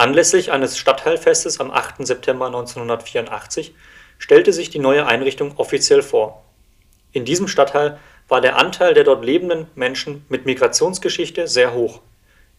Anlässlich 0.02 0.52
eines 0.52 0.80
Stadtteilfestes 0.80 1.60
am 1.60 1.70
8. 1.70 2.08
September 2.08 2.48
1984 2.48 3.76
stellte 4.18 4.52
sich 4.52 4.72
die 4.72 4.80
neue 4.80 5.06
Einrichtung 5.06 5.54
offiziell 5.58 6.02
vor. 6.02 6.44
In 7.12 7.24
diesem 7.24 7.48
Stadtteil 7.48 8.00
war 8.28 8.42
der 8.42 8.58
Anteil 8.58 8.96
der 8.96 9.04
dort 9.04 9.24
lebenden 9.24 9.68
Menschen 9.76 10.26
mit 10.28 10.48
Migrationsgeschichte 10.48 11.48
sehr 11.48 11.76
hoch. 11.76 12.02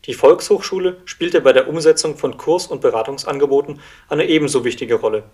Die 0.04 0.14
Volkshochschule 0.14 0.98
spielte 1.04 1.40
bei 1.40 1.52
der 1.52 1.68
Umsetzung 1.68 2.16
von 2.16 2.36
Kurs 2.36 2.68
und 2.68 2.80
Beratungsangeboten 2.80 3.80
eine 4.08 4.26
ebenso 4.26 4.64
wichtige 4.64 4.94
Rolle. 4.94 5.24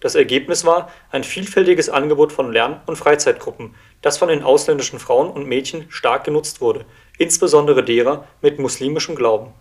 Das 0.00 0.14
Ergebnis 0.14 0.64
war 0.64 0.90
ein 1.10 1.22
vielfältiges 1.22 1.90
Angebot 1.90 2.32
von 2.32 2.50
Lern- 2.50 2.80
und 2.86 2.96
Freizeitgruppen, 2.96 3.74
das 4.00 4.16
von 4.16 4.28
den 4.28 4.42
ausländischen 4.42 4.98
Frauen 4.98 5.28
und 5.28 5.46
Mädchen 5.46 5.84
stark 5.90 6.24
genutzt 6.24 6.62
wurde, 6.62 6.86
insbesondere 7.18 7.84
derer 7.84 8.26
mit 8.40 8.58
muslimischem 8.58 9.14
Glauben. 9.16 9.52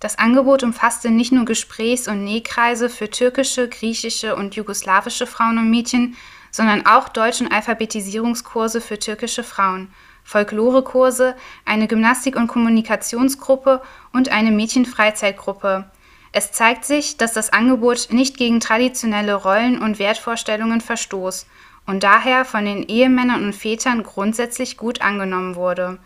Das 0.00 0.18
Angebot 0.18 0.62
umfasste 0.62 1.10
nicht 1.10 1.30
nur 1.30 1.44
Gesprächs- 1.44 2.08
und 2.08 2.24
Nähkreise 2.24 2.88
für 2.88 3.10
türkische, 3.10 3.68
griechische 3.68 4.34
und 4.34 4.56
jugoslawische 4.56 5.26
Frauen 5.26 5.58
und 5.58 5.70
Mädchen, 5.70 6.16
sondern 6.50 6.86
auch 6.86 7.10
Deutsch- 7.10 7.42
Alphabetisierungskurse 7.48 8.80
für 8.80 8.98
türkische 8.98 9.44
Frauen, 9.44 9.92
Folklorekurse, 10.24 11.36
eine 11.66 11.86
Gymnastik- 11.86 12.36
und 12.36 12.48
Kommunikationsgruppe 12.48 13.82
und 14.12 14.30
eine 14.30 14.50
Mädchenfreizeitgruppe. 14.50 15.90
Es 16.32 16.52
zeigt 16.52 16.86
sich, 16.86 17.18
dass 17.18 17.34
das 17.34 17.52
Angebot 17.52 18.08
nicht 18.10 18.38
gegen 18.38 18.60
traditionelle 18.60 19.34
Rollen- 19.34 19.82
und 19.82 19.98
Wertvorstellungen 19.98 20.80
verstoß 20.80 21.46
und 21.86 22.02
daher 22.04 22.44
von 22.46 22.64
den 22.64 22.84
Ehemännern 22.84 23.44
und 23.44 23.52
Vätern 23.52 24.02
grundsätzlich 24.02 24.78
gut 24.78 25.02
angenommen 25.02 25.56
wurde. 25.56 25.98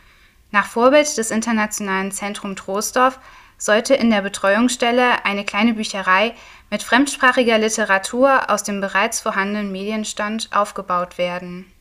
Nach 0.51 0.67
Vorbild 0.67 1.17
des 1.17 1.31
Internationalen 1.31 2.11
Zentrum 2.11 2.57
Troisdorf 2.57 3.21
sollte 3.65 3.95
in 3.95 4.11
der 4.11 4.21
Betreuungsstelle 4.21 5.25
eine 5.25 5.45
kleine 5.45 5.73
Bücherei 5.73 6.35
mit 6.71 6.83
fremdsprachiger 6.83 7.57
Literatur 7.57 8.51
aus 8.51 8.63
dem 8.63 8.83
bereits 8.83 9.21
vorhandenen 9.21 9.73
Medienstand 9.73 10.51
aufgebaut 10.53 11.17
werden. 11.17 11.73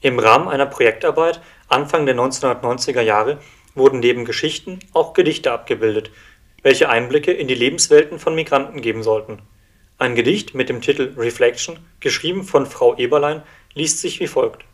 Im 0.00 0.20
Rahmen 0.20 0.46
einer 0.46 0.66
Projektarbeit 0.66 1.40
Anfang 1.68 2.06
der 2.06 2.14
1990er 2.14 3.00
Jahre 3.00 3.40
wurden 3.74 3.98
neben 3.98 4.24
Geschichten 4.24 4.78
auch 4.92 5.14
Gedichte 5.14 5.50
abgebildet, 5.50 6.12
welche 6.62 6.88
Einblicke 6.88 7.32
in 7.32 7.48
die 7.48 7.54
Lebenswelten 7.54 8.20
von 8.20 8.36
Migranten 8.36 8.80
geben 8.80 9.02
sollten. 9.02 9.42
Ein 9.98 10.14
Gedicht 10.14 10.54
mit 10.54 10.68
dem 10.68 10.80
Titel 10.80 11.14
Reflection, 11.16 11.78
geschrieben 11.98 12.44
von 12.44 12.66
Frau 12.66 12.96
Eberlein, 12.96 13.42
liest 13.74 14.00
sich 14.00 14.20
wie 14.20 14.28
folgt. 14.28 14.64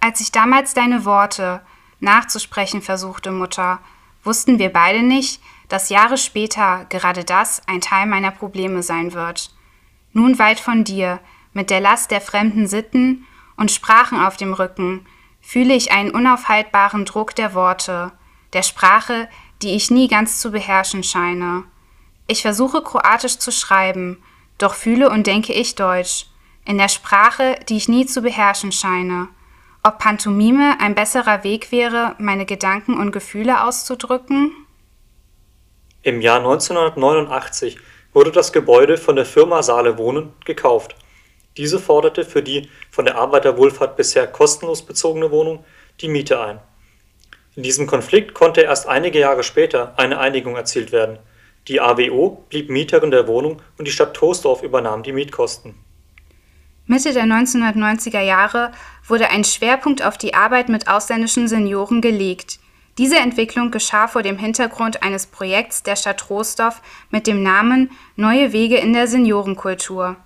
Als 0.00 0.20
ich 0.20 0.30
damals 0.30 0.74
deine 0.74 1.04
Worte 1.04 1.62
nachzusprechen 1.98 2.82
versuchte, 2.82 3.32
Mutter, 3.32 3.80
wussten 4.28 4.58
wir 4.58 4.72
beide 4.72 5.02
nicht, 5.02 5.40
dass 5.68 5.88
Jahre 5.88 6.18
später 6.18 6.86
gerade 6.90 7.24
das 7.24 7.62
ein 7.66 7.80
Teil 7.80 8.06
meiner 8.06 8.30
Probleme 8.30 8.82
sein 8.82 9.14
wird. 9.14 9.50
Nun 10.12 10.38
weit 10.38 10.60
von 10.60 10.84
dir, 10.84 11.18
mit 11.52 11.70
der 11.70 11.80
Last 11.80 12.10
der 12.10 12.20
fremden 12.20 12.66
Sitten 12.68 13.26
und 13.56 13.70
Sprachen 13.70 14.20
auf 14.20 14.36
dem 14.36 14.52
Rücken, 14.52 15.06
fühle 15.40 15.74
ich 15.74 15.92
einen 15.92 16.10
unaufhaltbaren 16.10 17.06
Druck 17.06 17.34
der 17.34 17.54
Worte, 17.54 18.12
der 18.52 18.62
Sprache, 18.62 19.28
die 19.62 19.74
ich 19.74 19.90
nie 19.90 20.08
ganz 20.08 20.40
zu 20.40 20.50
beherrschen 20.50 21.02
scheine. 21.02 21.64
Ich 22.26 22.42
versuche 22.42 22.82
Kroatisch 22.82 23.38
zu 23.38 23.50
schreiben, 23.50 24.22
doch 24.58 24.74
fühle 24.74 25.10
und 25.10 25.26
denke 25.26 25.54
ich 25.54 25.74
Deutsch, 25.74 26.26
in 26.66 26.76
der 26.76 26.88
Sprache, 26.88 27.58
die 27.68 27.78
ich 27.78 27.88
nie 27.88 28.04
zu 28.04 28.20
beherrschen 28.20 28.72
scheine. 28.72 29.28
Ob 29.82 29.98
Pantomime 29.98 30.76
ein 30.80 30.94
besserer 30.94 31.44
Weg 31.44 31.70
wäre, 31.70 32.16
meine 32.18 32.46
Gedanken 32.46 32.98
und 32.98 33.12
Gefühle 33.12 33.62
auszudrücken? 33.64 34.52
Im 36.02 36.20
Jahr 36.20 36.38
1989 36.38 37.78
wurde 38.12 38.32
das 38.32 38.52
Gebäude 38.52 38.96
von 38.96 39.14
der 39.14 39.24
Firma 39.24 39.62
Saale 39.62 39.96
Wohnen 39.98 40.32
gekauft. 40.44 40.96
Diese 41.56 41.78
forderte 41.78 42.24
für 42.24 42.42
die 42.42 42.68
von 42.90 43.04
der 43.04 43.16
Arbeiterwohlfahrt 43.16 43.96
bisher 43.96 44.26
kostenlos 44.26 44.82
bezogene 44.82 45.30
Wohnung 45.30 45.64
die 46.00 46.08
Miete 46.08 46.40
ein. 46.40 46.58
In 47.54 47.62
diesem 47.62 47.86
Konflikt 47.86 48.34
konnte 48.34 48.62
erst 48.62 48.88
einige 48.88 49.18
Jahre 49.18 49.42
später 49.42 49.94
eine 49.96 50.18
Einigung 50.18 50.56
erzielt 50.56 50.92
werden. 50.92 51.18
Die 51.66 51.80
AWO 51.80 52.44
blieb 52.48 52.70
Mieterin 52.70 53.10
der 53.10 53.26
Wohnung 53.28 53.60
und 53.76 53.86
die 53.86 53.92
Stadt 53.92 54.14
Troisdorf 54.14 54.62
übernahm 54.62 55.02
die 55.02 55.12
Mietkosten. 55.12 55.74
Mitte 56.86 57.12
der 57.12 57.24
1990er 57.24 58.20
Jahre 58.20 58.72
wurde 59.08 59.30
ein 59.30 59.44
Schwerpunkt 59.44 60.02
auf 60.02 60.18
die 60.18 60.34
Arbeit 60.34 60.68
mit 60.68 60.88
ausländischen 60.88 61.48
Senioren 61.48 62.00
gelegt. 62.00 62.58
Diese 62.98 63.18
Entwicklung 63.18 63.70
geschah 63.70 64.08
vor 64.08 64.22
dem 64.22 64.38
Hintergrund 64.38 65.02
eines 65.02 65.26
Projekts 65.26 65.82
der 65.84 65.96
Stadt 65.96 66.18
Troisdorf 66.18 66.82
mit 67.10 67.26
dem 67.26 67.42
Namen 67.42 67.90
Neue 68.16 68.52
Wege 68.52 68.76
in 68.76 68.92
der 68.92 69.06
Seniorenkultur. 69.06 70.16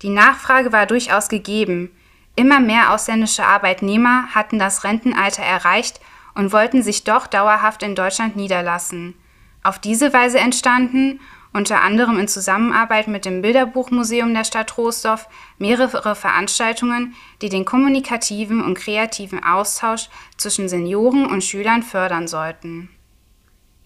Die 0.00 0.08
Nachfrage 0.08 0.72
war 0.72 0.86
durchaus 0.86 1.28
gegeben. 1.28 1.90
Immer 2.34 2.60
mehr 2.60 2.92
ausländische 2.92 3.44
Arbeitnehmer 3.44 4.28
hatten 4.34 4.58
das 4.58 4.84
Rentenalter 4.84 5.42
erreicht 5.42 6.00
und 6.34 6.52
wollten 6.52 6.82
sich 6.82 7.04
doch 7.04 7.26
dauerhaft 7.26 7.82
in 7.82 7.94
Deutschland 7.94 8.34
niederlassen. 8.34 9.14
Auf 9.62 9.78
diese 9.78 10.12
Weise 10.12 10.38
entstanden 10.40 11.20
unter 11.52 11.82
anderem 11.82 12.18
in 12.18 12.28
Zusammenarbeit 12.28 13.08
mit 13.08 13.24
dem 13.24 13.42
Bilderbuchmuseum 13.42 14.32
der 14.34 14.44
Stadt 14.44 14.68
Troisdorf, 14.68 15.28
mehrere 15.58 16.14
Veranstaltungen, 16.14 17.14
die 17.40 17.48
den 17.48 17.64
kommunikativen 17.64 18.62
und 18.62 18.74
kreativen 18.78 19.42
Austausch 19.44 20.08
zwischen 20.36 20.68
Senioren 20.68 21.26
und 21.26 21.44
Schülern 21.44 21.82
fördern 21.82 22.28
sollten. 22.28 22.88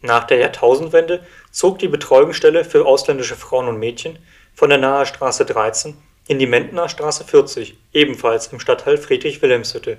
Nach 0.02 0.24
der 0.24 0.38
Jahrtausendwende 0.38 1.24
zog 1.50 1.78
die 1.78 1.88
Betreuungsstelle 1.88 2.64
für 2.64 2.86
ausländische 2.86 3.34
Frauen 3.34 3.66
und 3.66 3.78
Mädchen 3.78 4.18
von 4.54 4.70
der 4.70 4.78
Naher 4.78 5.06
Straße 5.06 5.44
13 5.44 5.96
in 6.28 6.38
die 6.38 6.46
Mentner 6.46 6.88
Straße 6.88 7.24
40, 7.24 7.76
ebenfalls 7.92 8.48
im 8.48 8.60
Stadtteil 8.60 8.98
Friedrich-Wilhelmshütte. 8.98 9.98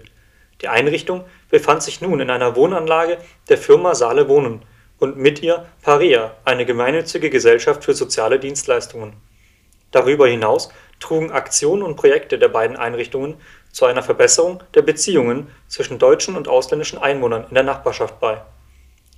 Die 0.62 0.68
Einrichtung 0.68 1.24
befand 1.50 1.84
sich 1.84 2.02
nun 2.02 2.20
in 2.20 2.30
einer 2.30 2.56
Wohnanlage 2.56 3.18
der 3.50 3.58
Firma 3.58 3.96
Saale 3.96 4.28
Wohnen 4.28 4.62
und 5.00 5.18
mit 5.18 5.42
ihr 5.42 5.66
Parea, 5.82 6.36
eine 6.46 6.66
gemeinnützige 6.66 7.30
Gesellschaft 7.30 7.84
für 7.84 7.94
soziale 7.94 8.40
Dienstleistungen. 8.40 9.14
Darüber 9.92 10.28
hinaus 10.28 10.70
trugen 11.00 11.32
Aktionen 11.32 11.84
und 11.84 11.96
Projekte 11.96 12.40
der 12.40 12.50
beiden 12.50 12.76
Einrichtungen 12.76 13.36
zu 13.72 13.86
einer 13.86 14.04
Verbesserung 14.04 14.64
der 14.74 14.82
Beziehungen 14.82 15.48
zwischen 15.68 16.00
deutschen 16.00 16.36
und 16.36 16.48
ausländischen 16.48 17.00
Einwohnern 17.00 17.46
in 17.48 17.54
der 17.54 17.64
Nachbarschaft 17.64 18.20
bei. 18.20 18.42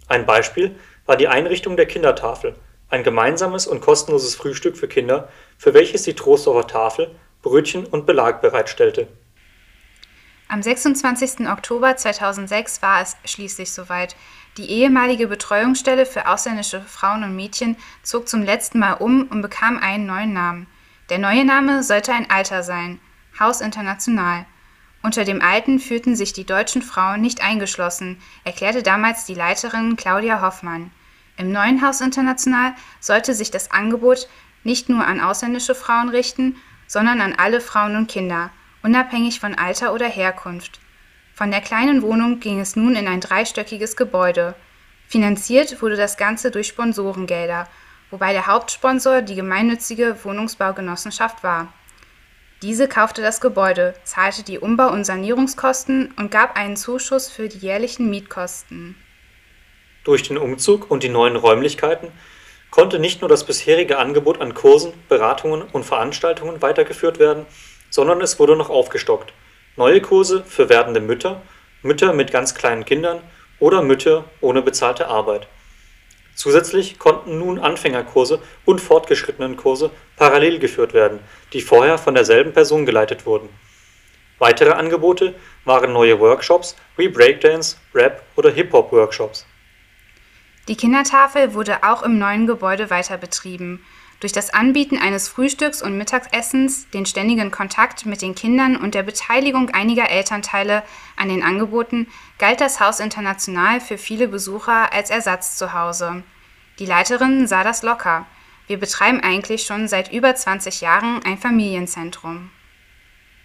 Ein 0.08 0.26
Beispiel 0.26 0.76
war 1.06 1.16
die 1.16 1.28
Einrichtung 1.28 1.78
der 1.78 1.86
Kindertafel, 1.86 2.56
ein 2.90 3.04
gemeinsames 3.04 3.68
und 3.68 3.82
kostenloses 3.82 4.36
Frühstück 4.36 4.76
für 4.76 4.88
Kinder, 4.88 5.30
für 5.58 5.74
welches 5.74 6.04
die 6.04 6.16
Troisdorfer 6.16 6.68
Tafel 6.68 7.16
Brötchen 7.42 7.86
und 7.86 8.06
Belag 8.06 8.42
bereitstellte. 8.42 9.08
Am 10.52 10.64
26. 10.64 11.48
Oktober 11.48 11.96
2006 11.96 12.82
war 12.82 13.04
es 13.04 13.16
schließlich 13.24 13.72
soweit. 13.72 14.16
Die 14.60 14.72
ehemalige 14.72 15.28
Betreuungsstelle 15.28 16.06
für 16.06 16.28
ausländische 16.28 16.82
Frauen 16.82 17.24
und 17.24 17.34
Mädchen 17.34 17.78
zog 18.04 18.28
zum 18.28 18.44
letzten 18.44 18.80
Mal 18.80 18.96
um 18.96 19.26
und 19.30 19.42
bekam 19.42 19.78
einen 19.78 20.06
neuen 20.06 20.34
Namen. 20.34 20.68
Der 21.10 21.18
neue 21.18 21.46
Name 21.46 21.82
sollte 21.82 22.12
ein 22.12 22.30
alter 22.30 22.62
sein, 22.62 23.00
Haus 23.40 23.62
International. 23.62 24.46
Unter 25.02 25.24
dem 25.24 25.42
alten 25.42 25.80
fühlten 25.80 26.14
sich 26.14 26.34
die 26.34 26.46
deutschen 26.46 26.82
Frauen 26.82 27.22
nicht 27.22 27.42
eingeschlossen, 27.42 28.22
erklärte 28.44 28.84
damals 28.84 29.24
die 29.24 29.34
Leiterin 29.34 29.96
Claudia 29.96 30.42
Hoffmann. 30.42 30.92
Im 31.38 31.54
neuen 31.54 31.82
Haus 31.82 32.02
International 32.02 32.74
sollte 33.00 33.34
sich 33.36 33.52
das 33.52 33.72
Angebot 33.72 34.28
nicht 34.66 34.90
nur 34.90 35.08
an 35.08 35.22
ausländische 35.22 35.74
Frauen 35.74 36.10
richten, 36.10 36.58
sondern 36.86 37.22
an 37.22 37.34
alle 37.38 37.62
Frauen 37.62 37.96
und 37.96 38.12
Kinder, 38.12 38.50
unabhängig 38.84 39.40
von 39.40 39.56
Alter 39.56 39.94
oder 39.94 40.10
Herkunft. 40.10 40.82
Von 41.40 41.52
der 41.52 41.62
kleinen 41.62 42.02
Wohnung 42.02 42.42
ging 42.42 42.60
es 42.60 42.76
nun 42.76 42.98
in 42.98 43.08
ein 43.08 43.22
dreistöckiges 43.22 43.96
Gebäude. 43.96 44.56
Finanziert 45.08 45.82
wurde 45.82 45.96
das 45.96 46.18
Ganze 46.18 46.52
durch 46.52 46.68
Sponsorengelder, 46.68 47.66
wobei 48.12 48.34
der 48.34 48.48
Hauptsponsor 48.48 49.22
die 49.22 49.36
gemeinnützige 49.36 50.18
Wohnungsbaugenossenschaft 50.22 51.42
war. 51.42 51.72
Diese 52.62 52.90
kaufte 52.90 53.22
das 53.22 53.40
Gebäude, 53.40 53.94
zahlte 54.04 54.44
die 54.44 54.60
Umbau- 54.60 54.92
und 54.92 55.06
Sanierungskosten 55.06 56.14
und 56.18 56.30
gab 56.30 56.58
einen 56.58 56.76
Zuschuss 56.76 57.30
für 57.30 57.48
die 57.48 57.60
jährlichen 57.60 58.10
Mietkosten. 58.10 58.98
Durch 60.04 60.24
den 60.24 60.38
Umzug 60.38 60.92
und 60.92 61.04
die 61.04 61.08
neuen 61.08 61.38
Räumlichkeiten 61.38 62.10
konnte 62.70 63.00
nicht 63.00 63.22
nur 63.22 63.30
das 63.30 63.46
bisherige 63.46 63.98
Angebot 63.98 64.42
an 64.42 64.56
Kursen, 64.56 64.92
Beratungen 65.08 65.62
und 65.62 65.86
Veranstaltungen 65.86 66.62
weitergeführt 66.62 67.18
werden, 67.18 67.46
sondern 67.90 68.20
es 68.20 68.40
wurde 68.40 68.58
noch 68.58 68.70
aufgestockt 68.70 69.32
neue 69.76 70.02
Kurse 70.02 70.44
für 70.44 70.70
werdende 70.70 71.00
Mütter, 71.00 71.42
Mütter 71.82 72.14
mit 72.14 72.32
ganz 72.32 72.56
kleinen 72.56 72.86
Kindern 72.86 73.22
oder 73.60 73.82
Mütter 73.82 74.26
ohne 74.42 74.62
bezahlte 74.62 75.08
Arbeit. 75.08 75.48
Zusätzlich 76.36 77.00
konnten 77.00 77.38
nun 77.38 77.60
Anfängerkurse 77.60 78.42
und 78.66 78.80
Fortgeschrittenenkurse 78.80 79.92
parallel 80.16 80.60
geführt 80.60 80.94
werden, 80.94 81.20
die 81.52 81.62
vorher 81.62 81.98
von 81.98 82.16
derselben 82.16 82.54
Person 82.54 82.86
geleitet 82.86 83.26
wurden. 83.26 83.50
Weitere 84.38 84.72
Angebote 84.72 85.36
waren 85.66 85.92
neue 85.92 86.20
Workshops 86.20 86.78
wie 86.96 87.10
Breakdance, 87.10 87.76
Rap 87.94 88.24
oder 88.38 88.52
Hip-Hop-Workshops. 88.52 89.46
Die 90.70 90.78
Kindertafel 90.78 91.54
wurde 91.54 91.84
auch 91.84 92.04
im 92.04 92.20
neuen 92.20 92.48
Gebäude 92.48 92.90
weiter 92.90 93.18
betrieben 93.18 93.84
durch 94.20 94.34
das 94.34 94.54
Anbieten 94.54 94.98
eines 94.98 95.30
Frühstücks 95.30 95.82
und 95.82 95.98
Mittagessens, 95.98 96.90
den 96.90 97.06
ständigen 97.06 97.52
Kontakt 97.52 98.06
mit 98.06 98.22
den 98.22 98.36
Kindern 98.36 98.76
und 98.76 98.94
der 98.94 99.04
Beteiligung 99.04 99.70
einiger 99.70 100.10
Elternteile 100.10 100.84
an 101.16 101.30
den 101.30 101.42
Angeboten 101.42 102.08
galt 102.38 102.60
das 102.60 102.80
Haus 102.80 103.00
International 103.00 103.80
für 103.80 103.98
viele 103.98 104.28
Besucher 104.28 104.92
als 104.92 105.10
Ersatz 105.10 105.56
zu 105.56 105.74
Hause. 105.74 106.24
Die 106.80 106.86
Leiterin 106.86 107.48
sah 107.48 107.64
das 107.64 107.82
locker. 107.82 108.26
Wir 108.68 108.78
betreiben 108.78 109.22
eigentlich 109.22 109.64
schon 109.64 109.88
seit 109.88 110.12
über 110.12 110.36
20 110.36 110.82
Jahren 110.82 111.22
ein 111.24 111.38
Familienzentrum. 111.38 112.52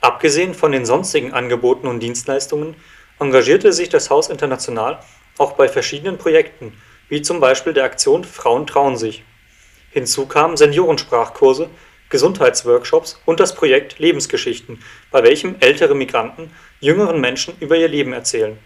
Abgesehen 0.00 0.54
von 0.54 0.72
den 0.72 0.84
sonstigen 0.84 1.32
Angeboten 1.32 1.86
und 1.86 2.00
Dienstleistungen 2.00 2.76
engagierte 3.18 3.72
sich 3.72 3.88
das 3.88 4.10
Haus 4.10 4.28
International 4.28 5.00
auch 5.38 5.52
bei 5.52 5.68
verschiedenen 5.68 6.18
Projekten, 6.18 6.74
wie 7.08 7.22
zum 7.22 7.40
Beispiel 7.40 7.72
der 7.72 7.84
Aktion 7.84 8.24
Frauen 8.24 8.66
trauen 8.66 8.96
sich. 8.96 9.24
Hinzu 9.94 10.26
kamen 10.26 10.56
Seniorensprachkurse, 10.56 11.70
Gesundheitsworkshops 12.08 13.22
und 13.26 13.38
das 13.38 13.54
Projekt 13.54 14.00
Lebensgeschichten, 14.00 14.82
bei 15.12 15.22
welchem 15.22 15.54
ältere 15.60 15.94
Migranten 15.94 16.50
jüngeren 16.80 17.20
Menschen 17.20 17.54
über 17.60 17.76
ihr 17.76 17.86
Leben 17.86 18.12
erzählen. 18.12 18.58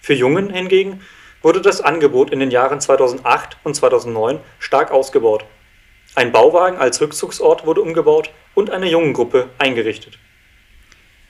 Für 0.00 0.14
Jungen 0.14 0.50
hingegen 0.50 1.02
wurde 1.40 1.60
das 1.60 1.80
Angebot 1.80 2.30
in 2.30 2.40
den 2.40 2.50
Jahren 2.50 2.80
2008 2.80 3.58
und 3.62 3.76
2009 3.76 4.40
stark 4.58 4.90
ausgebaut. 4.90 5.44
Ein 6.16 6.32
Bauwagen 6.32 6.78
als 6.78 7.00
Rückzugsort 7.00 7.64
wurde 7.64 7.82
umgebaut 7.82 8.32
und 8.54 8.70
eine 8.70 8.90
Jungengruppe 8.90 9.50
eingerichtet. 9.58 10.18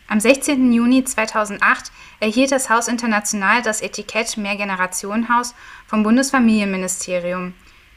Am 0.08 0.18
16. 0.18 0.72
Juni 0.72 1.04
2008 1.04 1.92
erhielt 2.20 2.52
das 2.52 2.70
Haus 2.70 2.88
International 2.88 3.60
das 3.60 3.82
Etikett 3.82 4.38
Mehrgenerationenhaus 4.38 5.54
vom 5.86 6.04
Bundesfamilienministerium. 6.04 7.52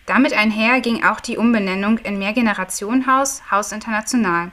Damit 0.06 0.34
einher 0.34 0.82
ging 0.82 1.04
auch 1.04 1.20
die 1.20 1.38
Umbenennung 1.38 1.98
in 2.00 2.20
Mehrgenerationenhaus 2.20 3.44
Haus 3.50 3.72
International. 3.72 4.52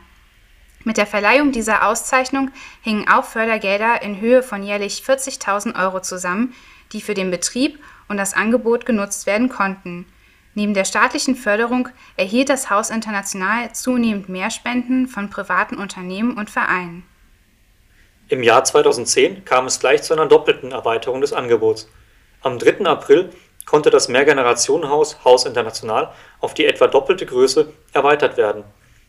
Mit 0.85 0.97
der 0.97 1.07
Verleihung 1.07 1.53
dieser 1.53 1.87
Auszeichnung 1.87 2.51
hingen 2.81 3.09
auch 3.09 3.25
Fördergelder 3.25 4.01
in 4.03 4.21
Höhe 4.21 4.43
von 4.43 4.63
jährlich 4.63 5.03
40.000 5.07 5.79
Euro 5.79 6.01
zusammen, 6.01 6.55
die 6.93 7.01
für 7.01 7.15
den 7.15 7.31
Betrieb 7.31 7.79
und 8.09 8.17
das 8.17 8.35
Angebot 8.35 8.87
genutzt 8.87 9.27
werden 9.27 9.49
konnten. 9.49 10.07
Neben 10.55 10.75
der 10.75 10.85
staatlichen 10.85 11.37
Förderung 11.37 11.89
erhielt 12.17 12.49
das 12.49 12.71
Haus 12.71 12.91
International 12.91 13.73
zunehmend 13.73 14.29
mehr 14.29 14.51
Spenden 14.51 15.07
von 15.07 15.31
privaten 15.31 15.77
Unternehmen 15.77 16.37
und 16.37 16.51
Vereinen. 16.51 17.05
Im 18.29 18.43
Jahr 18.43 18.65
2010 18.65 19.45
kam 19.45 19.67
es 19.67 19.81
gleich 19.81 20.03
zu 20.03 20.13
einer 20.13 20.27
doppelten 20.27 20.73
Erweiterung 20.73 21.21
des 21.21 21.33
Angebots. 21.33 21.89
Am 22.43 22.59
3. 22.59 22.87
April 22.87 23.31
konnte 23.67 23.91
das 23.91 24.09
Mehrgenerationenhaus 24.09 25.25
Haus 25.25 25.47
International 25.47 26.13
auf 26.41 26.55
die 26.55 26.67
etwa 26.67 26.87
doppelte 26.87 27.27
Größe 27.27 27.73
erweitert 27.93 28.37
werden. 28.37 28.65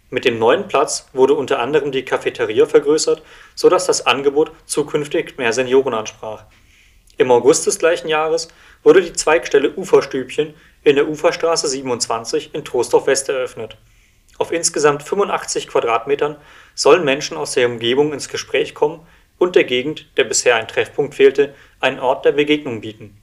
Mit 0.09 0.25
dem 0.25 0.39
neuen 0.39 0.67
Platz 0.67 1.07
wurde 1.13 1.33
unter 1.33 1.59
anderem 1.59 1.91
die 1.91 2.03
Cafeteria 2.03 2.65
vergrößert, 2.65 3.21
so 3.55 3.69
dass 3.69 3.85
das 3.85 4.05
Angebot 4.05 4.51
zukünftig 4.65 5.37
mehr 5.37 5.53
Senioren 5.53 5.93
ansprach. 5.93 6.43
Im 7.17 7.31
August 7.31 7.65
des 7.67 7.79
gleichen 7.79 8.07
Jahres 8.07 8.49
wurde 8.83 9.01
die 9.01 9.13
Zweigstelle 9.13 9.73
Uferstübchen 9.75 10.53
in 10.83 10.95
der 10.95 11.07
Uferstraße 11.07 11.67
27 11.67 12.53
in 12.53 12.65
Troisdorf 12.65 13.07
West 13.07 13.29
eröffnet 13.29 13.77
auf 14.41 14.51
insgesamt 14.51 15.03
85 15.03 15.67
Quadratmetern 15.67 16.35
sollen 16.73 17.05
Menschen 17.05 17.37
aus 17.37 17.51
der 17.51 17.67
Umgebung 17.67 18.11
ins 18.11 18.27
Gespräch 18.27 18.73
kommen 18.73 19.05
und 19.37 19.55
der 19.55 19.65
Gegend, 19.65 20.07
der 20.17 20.23
bisher 20.23 20.55
ein 20.55 20.67
Treffpunkt 20.67 21.13
fehlte, 21.13 21.53
einen 21.79 21.99
Ort 21.99 22.25
der 22.25 22.31
Begegnung 22.31 22.81
bieten. 22.81 23.20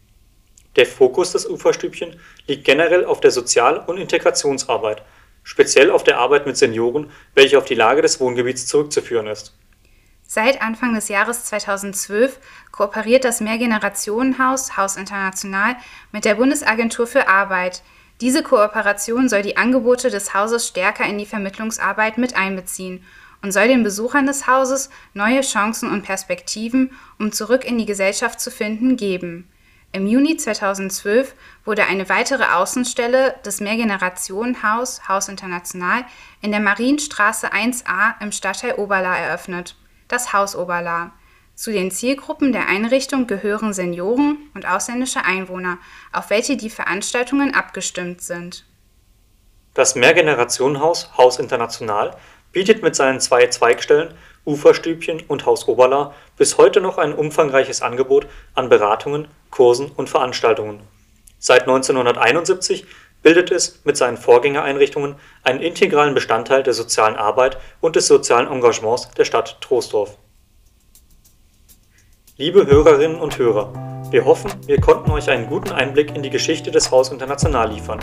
Der 0.76 0.86
Fokus 0.86 1.32
des 1.32 1.48
Uferstübchen 1.48 2.18
liegt 2.46 2.64
generell 2.64 3.04
auf 3.04 3.20
der 3.20 3.30
Sozial- 3.30 3.84
und 3.86 3.98
Integrationsarbeit, 3.98 5.02
speziell 5.42 5.90
auf 5.90 6.04
der 6.04 6.18
Arbeit 6.18 6.46
mit 6.46 6.56
Senioren, 6.56 7.10
welche 7.34 7.58
auf 7.58 7.64
die 7.64 7.74
Lage 7.74 8.02
des 8.02 8.20
Wohngebiets 8.20 8.66
zurückzuführen 8.66 9.26
ist. 9.26 9.54
Seit 10.26 10.60
Anfang 10.60 10.94
des 10.94 11.08
Jahres 11.08 11.46
2012 11.46 12.38
kooperiert 12.70 13.24
das 13.24 13.40
Mehrgenerationenhaus 13.40 14.76
Haus 14.76 14.96
International 14.96 15.76
mit 16.12 16.26
der 16.26 16.34
Bundesagentur 16.34 17.06
für 17.06 17.28
Arbeit, 17.28 17.82
diese 18.20 18.42
Kooperation 18.42 19.28
soll 19.28 19.42
die 19.42 19.56
Angebote 19.56 20.10
des 20.10 20.34
Hauses 20.34 20.66
stärker 20.66 21.04
in 21.04 21.18
die 21.18 21.26
Vermittlungsarbeit 21.26 22.18
mit 22.18 22.34
einbeziehen 22.36 23.04
und 23.42 23.52
soll 23.52 23.68
den 23.68 23.84
Besuchern 23.84 24.26
des 24.26 24.48
Hauses 24.48 24.90
neue 25.14 25.42
Chancen 25.42 25.88
und 25.88 26.02
Perspektiven, 26.02 26.90
um 27.20 27.30
zurück 27.30 27.64
in 27.64 27.78
die 27.78 27.86
Gesellschaft 27.86 28.40
zu 28.40 28.50
finden, 28.50 28.96
geben. 28.96 29.48
Im 29.90 30.06
Juni 30.06 30.36
2012 30.36 31.34
wurde 31.64 31.84
eine 31.84 32.10
weitere 32.10 32.44
Außenstelle 32.44 33.36
des 33.44 33.60
Mehrgenerationenhaus 33.60 35.08
Haus 35.08 35.28
International 35.28 36.04
in 36.42 36.50
der 36.50 36.60
Marienstraße 36.60 37.52
1a 37.52 38.20
im 38.20 38.30
Stadtteil 38.30 38.74
Oberla 38.74 39.16
eröffnet, 39.16 39.76
das 40.06 40.34
Haus 40.34 40.54
Oberla. 40.54 41.12
Zu 41.54 41.72
den 41.72 41.90
Zielgruppen 41.90 42.52
der 42.52 42.68
Einrichtung 42.68 43.26
gehören 43.26 43.72
Senioren 43.72 44.36
und 44.54 44.68
ausländische 44.68 45.24
Einwohner, 45.24 45.78
auf 46.12 46.28
welche 46.28 46.58
die 46.58 46.70
Veranstaltungen 46.70 47.54
abgestimmt 47.54 48.20
sind. 48.20 48.66
Das 49.72 49.94
Mehrgenerationenhaus 49.94 51.16
Haus 51.16 51.38
International 51.38 52.14
bietet 52.52 52.82
mit 52.82 52.94
seinen 52.94 53.20
zwei 53.20 53.46
Zweigstellen 53.46 54.14
Uferstübchen 54.44 55.22
und 55.28 55.46
Haus 55.46 55.66
Oberla 55.66 56.14
bis 56.38 56.56
heute 56.56 56.80
noch 56.80 56.96
ein 56.96 57.12
umfangreiches 57.12 57.82
Angebot 57.82 58.26
an 58.54 58.68
Beratungen, 58.68 59.28
Kursen 59.50 59.90
und 59.96 60.08
Veranstaltungen. 60.08 60.80
Seit 61.38 61.62
1971 61.62 62.86
bildet 63.22 63.50
es 63.50 63.84
mit 63.84 63.96
seinen 63.96 64.16
Vorgängereinrichtungen 64.16 65.16
einen 65.42 65.60
integralen 65.60 66.14
Bestandteil 66.14 66.62
der 66.62 66.74
sozialen 66.74 67.16
Arbeit 67.16 67.58
und 67.80 67.96
des 67.96 68.06
sozialen 68.06 68.50
Engagements 68.50 69.10
der 69.10 69.24
Stadt 69.24 69.60
Troisdorf 69.60 70.16
Liebe 72.40 72.68
Hörerinnen 72.68 73.18
und 73.18 73.36
Hörer, 73.36 73.72
wir 74.12 74.24
hoffen, 74.24 74.52
wir 74.66 74.80
konnten 74.80 75.10
euch 75.10 75.28
einen 75.28 75.48
guten 75.48 75.72
Einblick 75.72 76.14
in 76.14 76.22
die 76.22 76.30
Geschichte 76.30 76.70
des 76.70 76.92
Haus 76.92 77.10
International 77.10 77.68
liefern. 77.68 77.98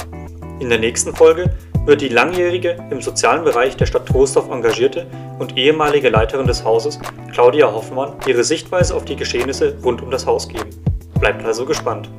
In 0.60 0.68
der 0.68 0.78
nächsten 0.78 1.16
Folge 1.16 1.56
wird 1.86 2.02
die 2.02 2.10
langjährige 2.10 2.78
im 2.90 3.02
sozialen 3.02 3.44
Bereich 3.44 3.78
der 3.78 3.86
Stadt 3.86 4.08
Troisdorf 4.08 4.50
engagierte 4.50 5.06
und 5.38 5.58
ehemalige 5.58 6.10
Leiterin 6.10 6.48
des 6.48 6.64
Hauses, 6.64 7.00
Claudia 7.32 7.72
Hoffmann, 7.72 8.14
ihre 8.26 8.44
Sichtweise 8.44 8.96
auf 8.96 9.06
die 9.06 9.16
Geschehnisse 9.16 9.78
rund 9.84 10.02
um 10.02 10.10
das 10.10 10.26
Haus 10.26 10.48
geben. 10.50 10.70
Bleibt 11.20 11.46
also 11.46 11.66
gespannt. 11.66 12.10